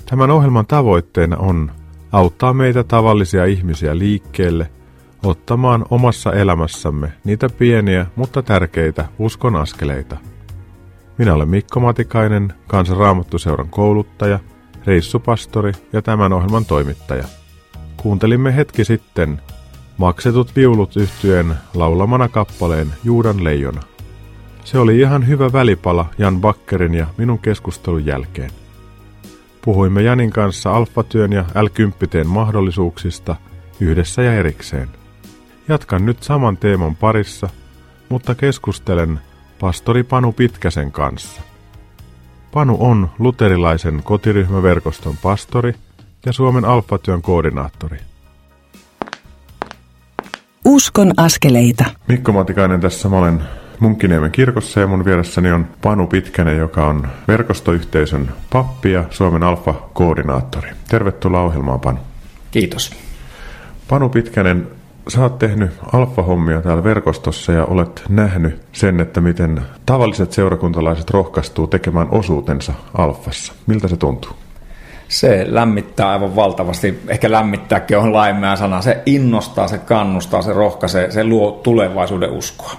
[0.06, 1.70] Tämän ohjelman tavoitteena on
[2.12, 4.70] auttaa meitä tavallisia ihmisiä liikkeelle
[5.22, 10.29] ottamaan omassa elämässämme niitä pieniä, mutta tärkeitä uskon askeleita.
[11.18, 14.38] Minä olen Mikko Matikainen, Kansanraamattuseuran kouluttaja,
[14.86, 17.24] reissupastori ja tämän ohjelman toimittaja.
[17.96, 19.40] Kuuntelimme hetki sitten
[20.00, 23.82] Maksetut viulut yhtyeen laulamana kappaleen Juudan leijona.
[24.64, 28.50] Se oli ihan hyvä välipala Jan Bakkerin ja minun keskustelun jälkeen.
[29.62, 31.66] Puhuimme Janin kanssa alfatyön ja l
[32.24, 33.36] mahdollisuuksista
[33.80, 34.88] yhdessä ja erikseen.
[35.68, 37.48] Jatkan nyt saman teeman parissa,
[38.08, 39.20] mutta keskustelen
[39.60, 41.42] pastori Panu Pitkäsen kanssa.
[42.52, 45.74] Panu on luterilaisen kotiryhmäverkoston pastori
[46.26, 47.98] ja Suomen alfatyön koordinaattori.
[50.64, 51.84] Uskon askeleita.
[52.08, 53.08] Mikko Matikainen tässä.
[53.08, 53.42] Mä olen
[53.80, 60.70] Munkkiniemen kirkossa ja mun vieressäni on Panu Pitkänen, joka on verkostoyhteisön pappi ja Suomen Alfa-koordinaattori.
[60.88, 61.98] Tervetuloa ohjelmaan, Panu.
[62.50, 62.92] Kiitos.
[63.88, 64.68] Panu Pitkänen,
[65.08, 71.66] sä oot tehnyt alfa-hommia täällä verkostossa ja olet nähnyt sen, että miten tavalliset seurakuntalaiset rohkaistuu
[71.66, 73.52] tekemään osuutensa alfassa.
[73.66, 74.30] Miltä se tuntuu?
[75.08, 77.00] Se lämmittää aivan valtavasti.
[77.08, 78.82] Ehkä lämmittääkin on laimea sana.
[78.82, 82.72] Se innostaa, se kannustaa, se rohkaisee, se luo tulevaisuuden uskoa.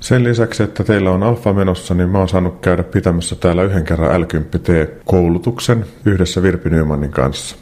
[0.00, 3.84] Sen lisäksi, että teillä on alfa menossa, niin mä oon saanut käydä pitämässä täällä yhden
[3.84, 4.24] kerran l
[5.04, 7.56] koulutuksen yhdessä Virpi Nymanin kanssa.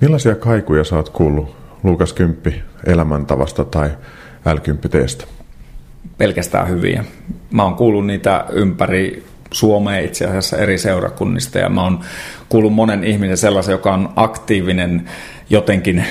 [0.00, 3.90] Millaisia kaikuja sä oot kuullut Luukas 10 elämäntavasta tai
[4.44, 4.58] l
[4.90, 5.24] teestä?
[6.18, 7.04] Pelkästään hyviä.
[7.50, 12.00] Mä oon kuullut niitä ympäri Suomea itse asiassa eri seurakunnista ja mä oon
[12.48, 15.08] kuullut monen ihmisen sellaisen, joka on aktiivinen
[15.50, 16.04] jotenkin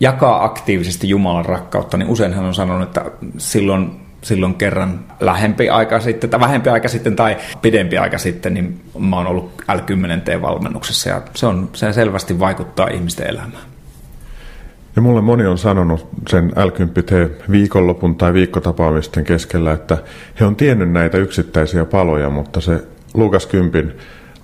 [0.00, 3.04] jakaa aktiivisesti Jumalan rakkautta, niin usein hän on sanonut, että
[3.38, 8.80] silloin, silloin kerran lähempi aika sitten, tai vähempi aika sitten, tai pidempi aika sitten, niin
[8.98, 13.71] mä oon ollut L10T-valmennuksessa, ja se, on, se selvästi vaikuttaa ihmisten elämään.
[14.96, 19.98] Ja mulle moni on sanonut sen L10T viikonlopun tai viikkotapaamisten keskellä, että
[20.40, 23.94] he on tiennyt näitä yksittäisiä paloja, mutta se Lukas 10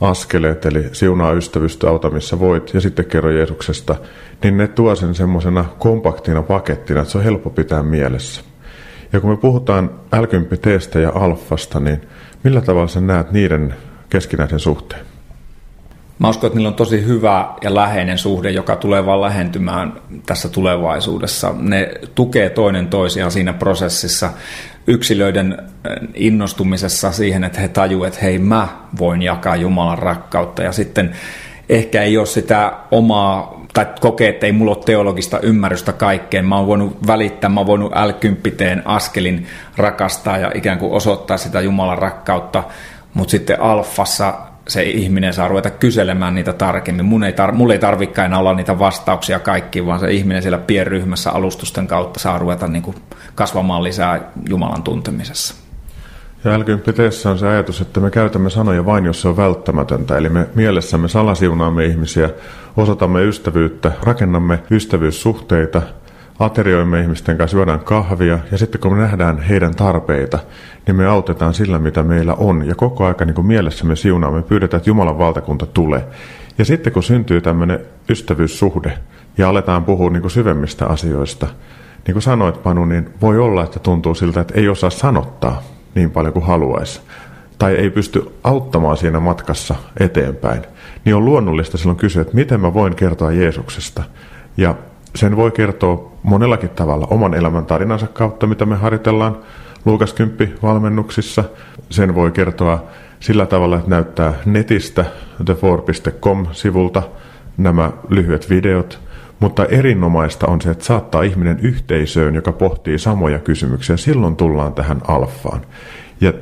[0.01, 3.97] askeleet, eli siunaa ystävystä auta missä voit, ja sitten kerro Jeesuksesta,
[4.43, 8.43] niin ne tuo sen semmoisena kompaktina pakettina, että se on helppo pitää mielessä.
[9.13, 12.01] Ja kun me puhutaan l ja alfasta, niin
[12.45, 13.75] millä tavalla sä näet niiden
[14.11, 15.18] keskinäisen suhteen?
[16.19, 19.93] Mä uskon, että niillä on tosi hyvä ja läheinen suhde, joka tulee vaan lähentymään
[20.27, 21.55] tässä tulevaisuudessa.
[21.59, 24.31] Ne tukee toinen toisiaan siinä prosessissa
[24.87, 30.73] yksilöiden äh, innostumisessa siihen, että he tajuavat, että hei mä voin jakaa Jumalan rakkautta ja
[30.73, 31.17] sitten
[31.69, 36.45] ehkä ei ole sitä omaa tai kokee, että ei mulla ole teologista ymmärrystä kaikkeen.
[36.45, 38.11] Mä oon voinut välittää, mä oon voinut l
[38.85, 42.65] askelin rakastaa ja ikään kuin osoittaa sitä Jumalan rakkautta,
[43.15, 44.35] mutta sitten alfassa
[44.69, 47.05] se ihminen saa ruveta kyselemään niitä tarkemmin.
[47.05, 50.59] Mun ei tar- mulla ei tarvitse enää olla niitä vastauksia kaikkiin, vaan se ihminen siellä
[50.59, 52.97] pienryhmässä alustusten kautta saa ruveta niin kuin
[53.35, 55.55] kasvamaan lisää Jumalan tuntemisessa.
[56.45, 56.62] Ja l
[57.31, 60.19] on se ajatus, että me käytämme sanoja vain, jos se on välttämätöntä.
[60.19, 62.31] Eli me mielessämme salasiunaamme ihmisiä,
[62.77, 65.83] osoitamme ystävyyttä, rakennamme ystävyyssuhteita–
[66.39, 70.39] aterioimme ihmisten kanssa, juodaan kahvia ja sitten kun me nähdään heidän tarpeita,
[70.86, 72.66] niin me autetaan sillä, mitä meillä on.
[72.66, 76.05] Ja koko aika niin kuin mielessämme siunaamme, pyydetään, että Jumalan valtakunta tulee.
[76.59, 78.99] Ja sitten kun syntyy tämmöinen ystävyyssuhde
[79.39, 81.47] ja aletaan puhua niin kuin syvemmistä asioista,
[82.07, 85.62] niin kuin sanoit Panu, niin voi olla, että tuntuu siltä, että ei osaa sanottaa
[85.95, 87.01] niin paljon kuin haluaisi.
[87.59, 90.62] Tai ei pysty auttamaan siinä matkassa eteenpäin.
[91.05, 94.03] Niin on luonnollista silloin kysyä, että miten mä voin kertoa Jeesuksesta.
[94.57, 94.74] Ja
[95.15, 99.37] sen voi kertoa monellakin tavalla oman elämän tarinansa kautta, mitä me harjoitellaan
[99.85, 101.45] Luukas Kymppi-valmennuksissa.
[101.91, 102.85] Sen voi kertoa
[103.21, 105.05] sillä tavalla, että näyttää netistä
[105.45, 107.03] thefor.com-sivulta
[107.57, 109.01] nämä lyhyet videot,
[109.41, 113.97] mutta erinomaista on se, että saattaa ihminen yhteisöön, joka pohtii samoja kysymyksiä.
[113.97, 115.61] Silloin tullaan tähän alfaan.
[116.21, 116.33] Ja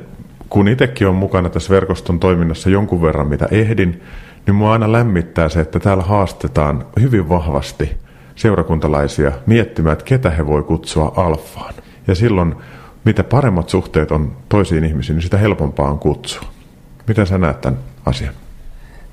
[0.49, 4.01] kun itsekin on mukana tässä verkoston toiminnassa jonkun verran, mitä ehdin,
[4.45, 7.97] niin mua aina lämmittää se, että täällä haastetaan hyvin vahvasti
[8.37, 11.73] seurakuntalaisia miettimään, että ketä he voi kutsua alfaan.
[12.07, 12.55] Ja silloin,
[13.03, 16.47] mitä paremmat suhteet on toisiin ihmisiin, niin sitä helpompaa on kutsua.
[17.07, 18.33] Miten sä näet tämän asian?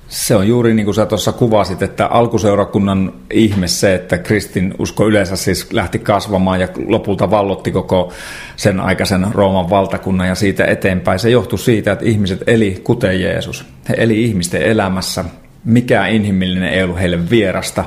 [0.08, 5.06] Se on juuri niin kuin sä tuossa kuvasit, että alkuseurakunnan ihme se, että kristin usko
[5.06, 8.12] yleensä siis lähti kasvamaan ja lopulta vallotti koko
[8.56, 11.18] sen aikaisen Rooman valtakunnan ja siitä eteenpäin.
[11.18, 13.64] Se johtui siitä, että ihmiset eli kuten Jeesus.
[13.88, 15.24] He eli ihmisten elämässä.
[15.64, 17.84] Mikään inhimillinen ei ollut heille vierasta.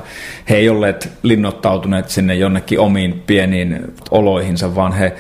[0.49, 5.13] He ei olleet linnoittautuneet sinne jonnekin omiin pieniin oloihinsa, vaan he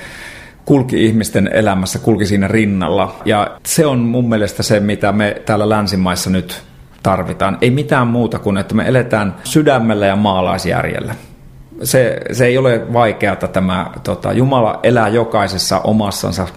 [0.65, 3.15] kulki ihmisten elämässä, kulki siinä rinnalla.
[3.25, 6.61] Ja se on mun mielestä se, mitä me täällä länsimaissa nyt
[7.03, 7.57] tarvitaan.
[7.61, 11.15] Ei mitään muuta kuin, että me eletään sydämellä ja maalaisjärjellä.
[11.83, 16.47] Se, se ei ole vaikeata tämä, tota, Jumala elää jokaisessa omassansa.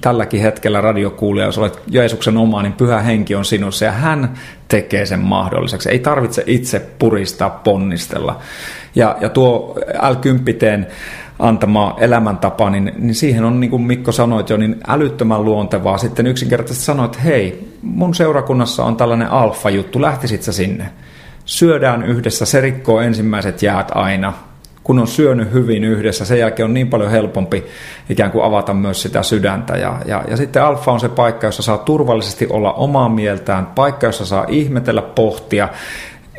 [0.00, 4.34] Tälläkin hetkellä radiokuulija, jos olet Jeesuksen oma, niin pyhä henki on sinussa ja hän
[4.68, 5.90] tekee sen mahdolliseksi.
[5.90, 8.38] Ei tarvitse itse puristaa, ponnistella.
[8.94, 10.86] Ja, ja tuo L10
[11.38, 16.26] antama elämäntapa, niin, niin siihen on, niin kuin Mikko sanoit jo, niin älyttömän luontevaa sitten
[16.26, 20.90] yksinkertaisesti sanoa, että hei, mun seurakunnassa on tällainen alfa-juttu, lähtisit sä sinne?
[21.44, 24.32] Syödään yhdessä, se rikkoo ensimmäiset jäät aina.
[24.84, 27.64] Kun on syönyt hyvin yhdessä, sen jälkeen on niin paljon helpompi
[28.10, 29.76] ikään kuin avata myös sitä sydäntä.
[29.76, 34.06] Ja, ja, ja sitten alfa on se paikka, jossa saa turvallisesti olla omaa mieltään, paikka,
[34.06, 35.68] jossa saa ihmetellä, pohtia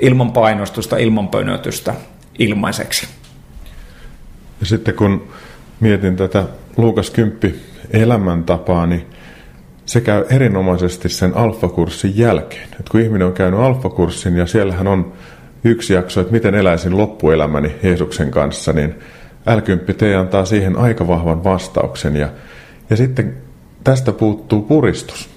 [0.01, 1.93] ilman painostusta, ilman pönötystä
[2.39, 3.07] ilmaiseksi.
[4.59, 5.27] Ja sitten kun
[5.79, 6.43] mietin tätä
[6.77, 7.59] Luukas 10
[7.91, 9.05] elämäntapaa, niin
[9.85, 12.67] se käy erinomaisesti sen alfakurssin jälkeen.
[12.79, 15.13] Et kun ihminen on käynyt alfakurssin ja siellähän on
[15.63, 18.95] yksi jakso, että miten eläisin loppuelämäni Jeesuksen kanssa, niin
[19.49, 22.15] L10T antaa siihen aika vahvan vastauksen.
[22.15, 22.29] Ja,
[22.89, 23.33] ja sitten
[23.83, 25.35] tästä puuttuu puristus.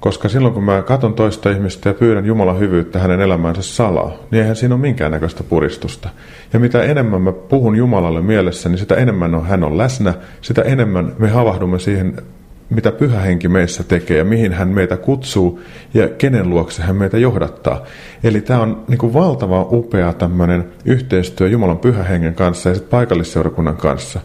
[0.00, 4.40] Koska silloin kun mä katson toista ihmistä ja pyydän Jumalan hyvyyttä hänen elämäänsä salaa, niin
[4.40, 6.08] eihän siinä ole minkäännäköistä puristusta.
[6.52, 10.62] Ja mitä enemmän mä puhun Jumalalle mielessä, niin sitä enemmän on, hän on läsnä, sitä
[10.62, 12.22] enemmän me havahdumme siihen,
[12.70, 15.60] mitä pyhä henki meissä tekee ja mihin hän meitä kutsuu
[15.94, 17.84] ja kenen luokse hän meitä johdattaa.
[18.24, 22.90] Eli tämä on niin kuin valtava upea tämmöinen yhteistyö Jumalan pyhä hengen kanssa ja sitten
[22.90, 24.20] paikallisseurakunnan kanssa.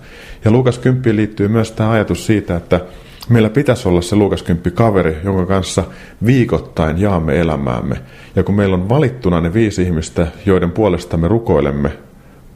[0.45, 2.81] Ja Lukas 10 liittyy myös tämä ajatus siitä, että
[3.29, 5.83] Meillä pitäisi olla se Luukas kaveri, jonka kanssa
[6.25, 7.95] viikoittain jaamme elämäämme.
[8.35, 11.91] Ja kun meillä on valittuna ne viisi ihmistä, joiden puolesta me rukoilemme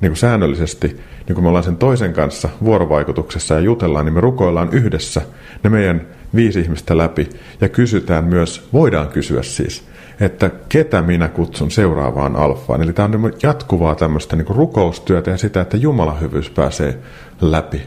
[0.01, 0.87] niin kuin säännöllisesti,
[1.27, 5.21] niin kun me ollaan sen toisen kanssa vuorovaikutuksessa ja jutellaan, niin me rukoillaan yhdessä
[5.63, 6.01] ne meidän
[6.35, 7.29] viisi ihmistä läpi
[7.61, 9.83] ja kysytään myös, voidaan kysyä siis,
[10.19, 12.81] että ketä minä kutsun seuraavaan alfaan.
[12.81, 16.97] Eli tämä on jatkuvaa tämmöistä niin rukoustyötä ja sitä, että Jumalan hyvyys pääsee
[17.41, 17.81] läpi.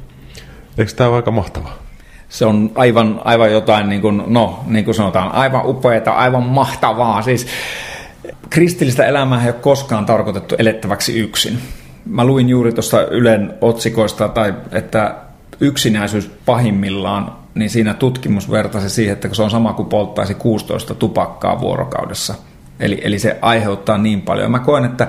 [0.79, 1.83] Eikö tämä ole aika mahtavaa?
[2.33, 7.23] se on aivan, aivan jotain, niin kuin, no, niin kuin sanotaan, aivan upeata, aivan mahtavaa.
[7.23, 7.47] Siis
[8.51, 11.59] kristillistä elämää ei ole koskaan tarkoitettu elettäväksi yksin.
[12.07, 15.15] Mä luin juuri tuosta Ylen otsikoista, tai että
[15.61, 21.61] yksinäisyys pahimmillaan, niin siinä tutkimus vertasi siihen, että se on sama kuin polttaisi 16 tupakkaa
[21.61, 22.35] vuorokaudessa.
[22.81, 24.51] Eli, eli se aiheuttaa niin paljon.
[24.51, 25.09] Mä koen, että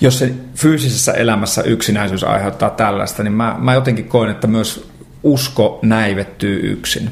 [0.00, 4.90] jos se fyysisessä elämässä yksinäisyys aiheuttaa tällaista, niin mä, mä jotenkin koen, että myös
[5.22, 7.10] usko näivettyy yksin.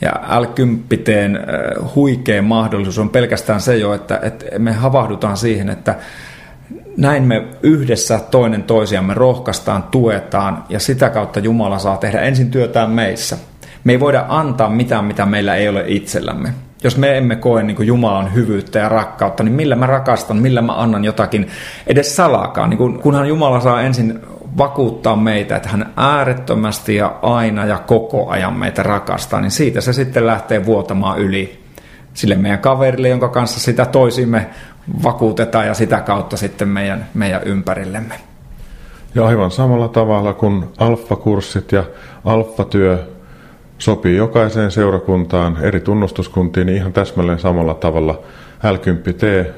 [0.00, 5.94] Ja L10 äh, huikea mahdollisuus on pelkästään se jo, että, että me havahdutaan siihen, että
[6.96, 12.90] näin me yhdessä toinen toisiamme rohkaistaan, tuetaan ja sitä kautta Jumala saa tehdä ensin työtään
[12.90, 13.36] meissä.
[13.84, 16.52] Me ei voida antaa mitään, mitä meillä ei ole itsellämme.
[16.84, 20.62] Jos me emme koe niin kuin Jumalan hyvyyttä ja rakkautta, niin millä mä rakastan, millä
[20.62, 21.48] mä annan jotakin
[21.86, 22.70] edes salakaan.
[22.70, 24.20] Niin kun, kunhan Jumala saa ensin
[24.58, 29.92] vakuuttaa meitä, että hän äärettömästi ja aina ja koko ajan meitä rakastaa, niin siitä se
[29.92, 31.66] sitten lähtee vuotamaan yli
[32.14, 34.46] sille meidän kaverille, jonka kanssa sitä toisimme
[35.02, 38.14] vakuutetaan ja sitä kautta sitten meidän, meidän ympärillemme.
[39.14, 41.84] Ja aivan samalla tavalla kuin alfakurssit ja
[42.24, 43.04] alfatyö
[43.78, 48.20] sopii jokaiseen seurakuntaan, eri tunnustuskuntiin, niin ihan täsmälleen samalla tavalla
[48.64, 49.50] L10T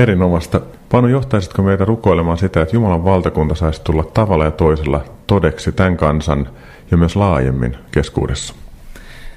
[0.01, 0.61] Erinomaista.
[0.89, 5.97] Panu, johtaisitko meitä rukoilemaan sitä, että Jumalan valtakunta saisi tulla tavalla ja toisella todeksi tämän
[5.97, 6.49] kansan
[6.91, 8.55] ja myös laajemmin keskuudessa?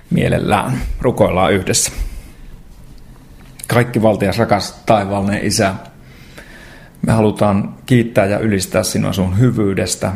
[0.10, 0.74] Mielellään.
[1.02, 1.92] Rukoillaan yhdessä.
[3.68, 5.74] Kaikki valtias rakas taivaallinen Isä,
[7.02, 10.12] me halutaan kiittää ja ylistää sinua sun hyvyydestä.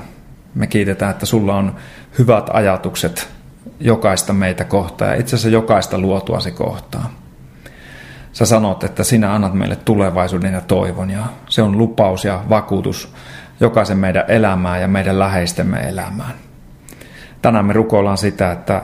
[0.55, 1.75] Me kiitetään, että sulla on
[2.19, 3.29] hyvät ajatukset
[3.79, 7.26] jokaista meitä kohtaa ja itse asiassa jokaista luotuasi kohtaa.
[8.37, 13.13] Sä sanot, että sinä annat meille tulevaisuuden ja toivon ja se on lupaus ja vakuutus
[13.59, 16.33] jokaisen meidän elämään ja meidän läheistemme elämään.
[17.41, 18.81] Tänään me rukoillaan sitä, että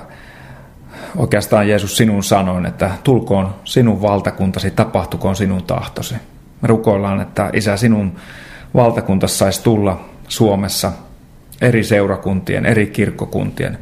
[1.17, 6.15] oikeastaan Jeesus sinun sanoin, että tulkoon sinun valtakuntasi, tapahtukoon sinun tahtosi.
[6.61, 8.15] Me rukoillaan, että Isä, sinun
[8.73, 10.91] valtakunta saisi tulla Suomessa
[11.61, 13.77] eri seurakuntien, eri kirkkokuntien,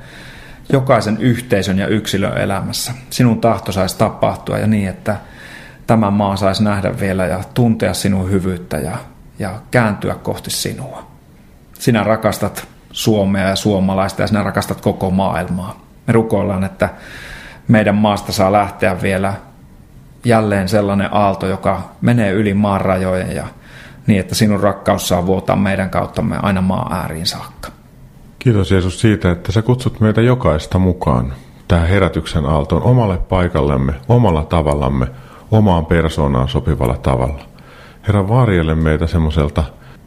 [0.72, 2.92] jokaisen yhteisön ja yksilön elämässä.
[3.10, 5.16] Sinun tahto saisi tapahtua ja niin, että
[5.92, 8.98] tämä maa saisi nähdä vielä ja tuntea sinun hyvyyttä ja,
[9.40, 11.08] ja kääntyä kohti sinua.
[11.74, 15.82] Sinä rakastat Suomea ja suomalaista ja sinä rakastat koko maailmaa.
[16.08, 16.90] Me rukoillaan, että
[17.68, 19.34] meidän maasta saa lähteä vielä
[20.26, 23.46] jälleen sellainen aalto, joka menee yli maan rajojen ja
[24.08, 27.70] niin, että sinun rakkaus saa vuotaa meidän kauttamme aina maan ääriin saakka.
[28.40, 31.34] Kiitos Jeesus siitä, että sä kutsut meitä jokaista mukaan
[31.68, 35.08] tähän herätyksen aaltoon omalle paikallemme, omalla tavallamme,
[35.52, 37.44] omaan persoonaan sopivalla tavalla.
[38.08, 39.64] Herra, varjele meitä semmoiselta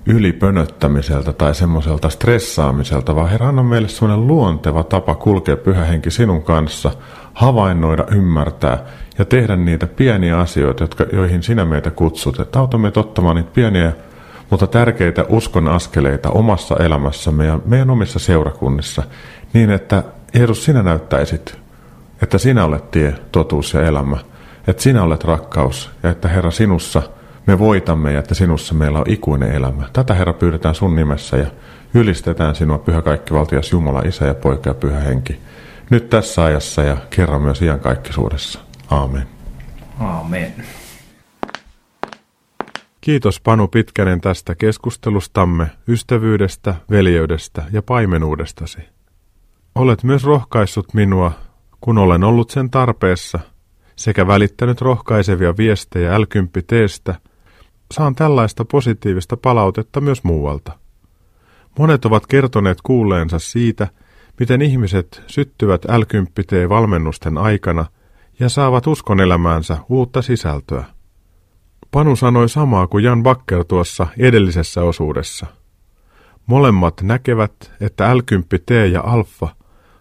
[0.07, 6.90] ylipönöttämiseltä tai semmoiselta stressaamiselta, vaan Herra, anna meille semmoinen luonteva tapa kulkea pyhähenki sinun kanssa,
[7.34, 8.84] havainnoida, ymmärtää
[9.18, 12.40] ja tehdä niitä pieniä asioita, jotka, joihin sinä meitä kutsut.
[12.40, 13.92] Että auta meitä ottamaan niitä pieniä,
[14.51, 19.03] mutta tärkeitä uskon askeleita omassa elämässämme ja meidän omissa seurakunnissa,
[19.53, 20.03] niin että
[20.34, 21.59] Jeesus, sinä näyttäisit,
[22.22, 24.16] että sinä olet tie, totuus ja elämä,
[24.66, 27.02] että sinä olet rakkaus ja että Herra sinussa
[27.46, 29.88] me voitamme ja että sinussa meillä on ikuinen elämä.
[29.92, 31.46] Tätä Herra pyydetään sun nimessä ja
[31.94, 35.40] ylistetään sinua, Pyhä Kaikkivaltias Jumala, Isä ja Poika ja Pyhä Henki,
[35.90, 38.60] nyt tässä ajassa ja kerran myös iankaikkisuudessa.
[38.90, 39.28] Aamen.
[40.00, 40.54] Aamen.
[43.00, 48.78] Kiitos Panu Pitkänen tästä keskustelustamme, ystävyydestä, veljeydestä ja paimenuudestasi.
[49.74, 51.32] Olet myös rohkaissut minua,
[51.80, 53.40] kun olen ollut sen tarpeessa,
[53.97, 56.24] sekä välittänyt rohkaisevia viestejä l
[56.66, 57.14] teestä,
[57.92, 60.72] saan tällaista positiivista palautetta myös muualta.
[61.78, 63.88] Monet ovat kertoneet kuulleensa siitä,
[64.40, 66.03] miten ihmiset syttyvät l
[66.68, 67.86] valmennusten aikana–
[68.40, 70.84] ja saavat uskon elämäänsä uutta sisältöä.
[71.90, 75.47] Panu sanoi samaa kuin Jan Bakker tuossa edellisessä osuudessa.
[76.47, 78.20] Molemmat näkevät, että l
[78.92, 79.49] ja Alfa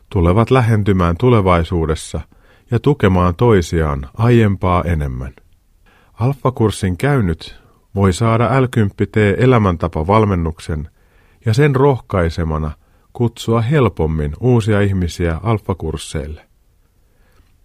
[0.10, 2.22] tulevat lähentymään tulevaisuudessa
[2.74, 5.34] ja tukemaan toisiaan aiempaa enemmän.
[6.14, 7.62] Alfa-kurssin käynyt
[7.96, 8.66] voi saada l
[9.38, 10.90] elämäntapa-valmennuksen
[11.46, 12.72] ja sen rohkaisemana
[13.14, 16.42] kutsua helpommin uusia ihmisiä alfakursseille.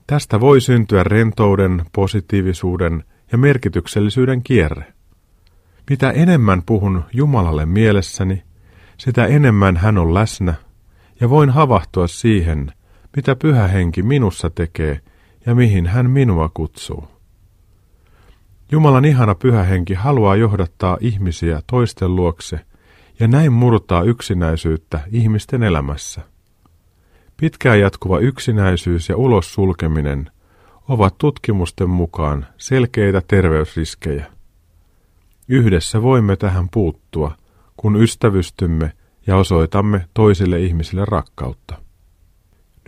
[0.07, 4.93] Tästä voi syntyä rentouden, positiivisuuden ja merkityksellisyyden kierre.
[5.91, 8.43] Mitä enemmän puhun Jumalalle mielessäni,
[8.99, 10.55] sitä enemmän hän on läsnä,
[11.21, 12.73] ja voin havahtua siihen,
[13.19, 15.01] mitä pyhä henki minussa tekee
[15.47, 17.09] ja mihin hän minua kutsuu.
[18.73, 22.61] Jumalan ihana pyhä henki haluaa johdattaa ihmisiä toisten luokse
[23.21, 26.21] ja näin murtaa yksinäisyyttä ihmisten elämässä.
[27.37, 30.31] Pitkään jatkuva yksinäisyys ja ulos sulkeminen
[30.89, 34.27] ovat tutkimusten mukaan selkeitä terveysriskejä.
[35.49, 37.37] Yhdessä voimme tähän puuttua,
[37.77, 38.93] kun ystävystymme
[39.27, 41.88] ja osoitamme toisille ihmisille rakkautta.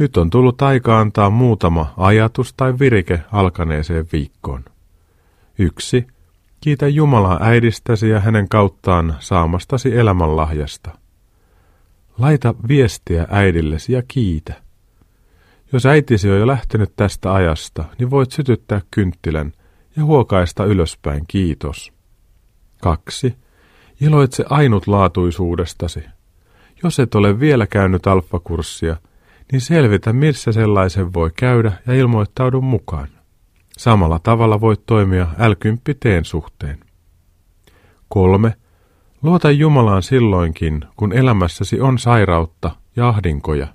[0.00, 4.64] Nyt on tullut aika antaa muutama ajatus tai virike alkaneeseen viikkoon.
[5.58, 6.06] Yksi.
[6.60, 10.90] Kiitä Jumalaa äidistäsi ja hänen kauttaan saamastasi elämänlahjasta.
[12.18, 14.54] Laita viestiä äidillesi ja kiitä.
[15.72, 19.52] Jos äitisi on jo lähtenyt tästä ajasta, niin voit sytyttää kynttilän
[19.96, 21.92] ja huokaista ylöspäin kiitos.
[22.82, 23.34] 2.
[24.00, 26.04] Iloitse ainutlaatuisuudestasi.
[26.82, 28.96] Jos et ole vielä käynyt alfakurssia,
[29.52, 33.08] niin selvitä, missä sellaisen voi käydä ja ilmoittaudu mukaan.
[33.78, 35.52] Samalla tavalla voit toimia l
[36.00, 36.80] teen suhteen.
[38.08, 38.54] 3.
[39.22, 43.66] Luota Jumalaan silloinkin, kun elämässäsi on sairautta ja ahdinkoja.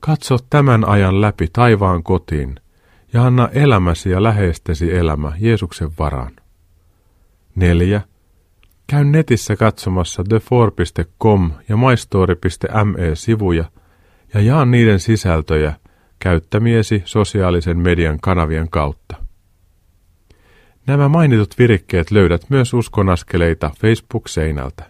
[0.00, 2.54] Katso tämän ajan läpi taivaan kotiin
[3.12, 6.32] ja anna elämäsi ja läheistesi elämä Jeesuksen varaan.
[7.54, 8.00] 4.
[8.86, 13.64] Käy netissä katsomassa thefor.com ja mystory.me-sivuja
[14.34, 15.74] ja jaa niiden sisältöjä
[16.18, 19.16] käyttämiesi sosiaalisen median kanavien kautta.
[20.86, 24.84] Nämä mainitut virikkeet löydät myös uskonaskeleita Facebook-seinältä.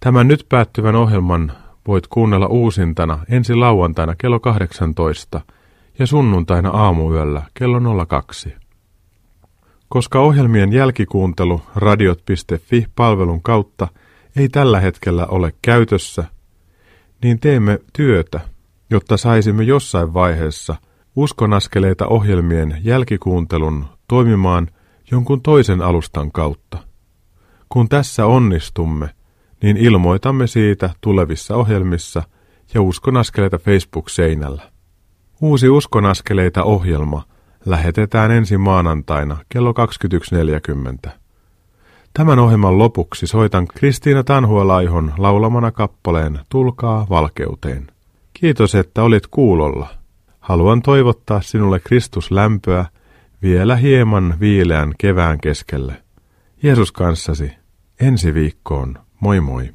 [0.00, 1.52] Tämän nyt päättyvän ohjelman
[1.86, 5.40] voit kuunnella uusintana ensi lauantaina kello 18
[5.98, 8.54] ja sunnuntaina aamuyöllä kello 02.
[9.88, 13.88] Koska ohjelmien jälkikuuntelu radiot.fi-palvelun kautta
[14.36, 16.24] ei tällä hetkellä ole käytössä,
[17.22, 18.40] niin teemme työtä,
[18.90, 20.76] jotta saisimme jossain vaiheessa
[21.16, 24.68] uskonaskeleita ohjelmien jälkikuuntelun toimimaan
[25.10, 26.78] jonkun toisen alustan kautta.
[27.68, 29.10] Kun tässä onnistumme,
[29.62, 32.22] niin ilmoitamme siitä tulevissa ohjelmissa
[32.74, 34.62] ja uskonaskeleita Facebook-seinällä.
[35.40, 37.22] Uusi uskonaskeleita ohjelma
[37.66, 39.74] lähetetään ensi maanantaina kello
[41.06, 41.10] 21.40.
[42.12, 47.86] Tämän ohjelman lopuksi soitan Kristiina Tanhualaihon laulamana kappaleen Tulkaa valkeuteen.
[48.34, 49.88] Kiitos, että olit kuulolla.
[50.40, 52.84] Haluan toivottaa sinulle Kristus lämpöä
[53.42, 56.02] vielä hieman viileän kevään keskelle.
[56.62, 57.52] Jeesus kanssasi.
[58.00, 58.98] Ensi viikkoon.
[59.20, 59.70] Moi moi.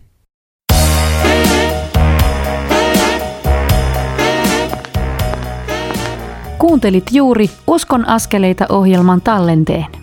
[6.58, 10.03] Kuuntelit juuri Uskon askeleita ohjelman tallenteen.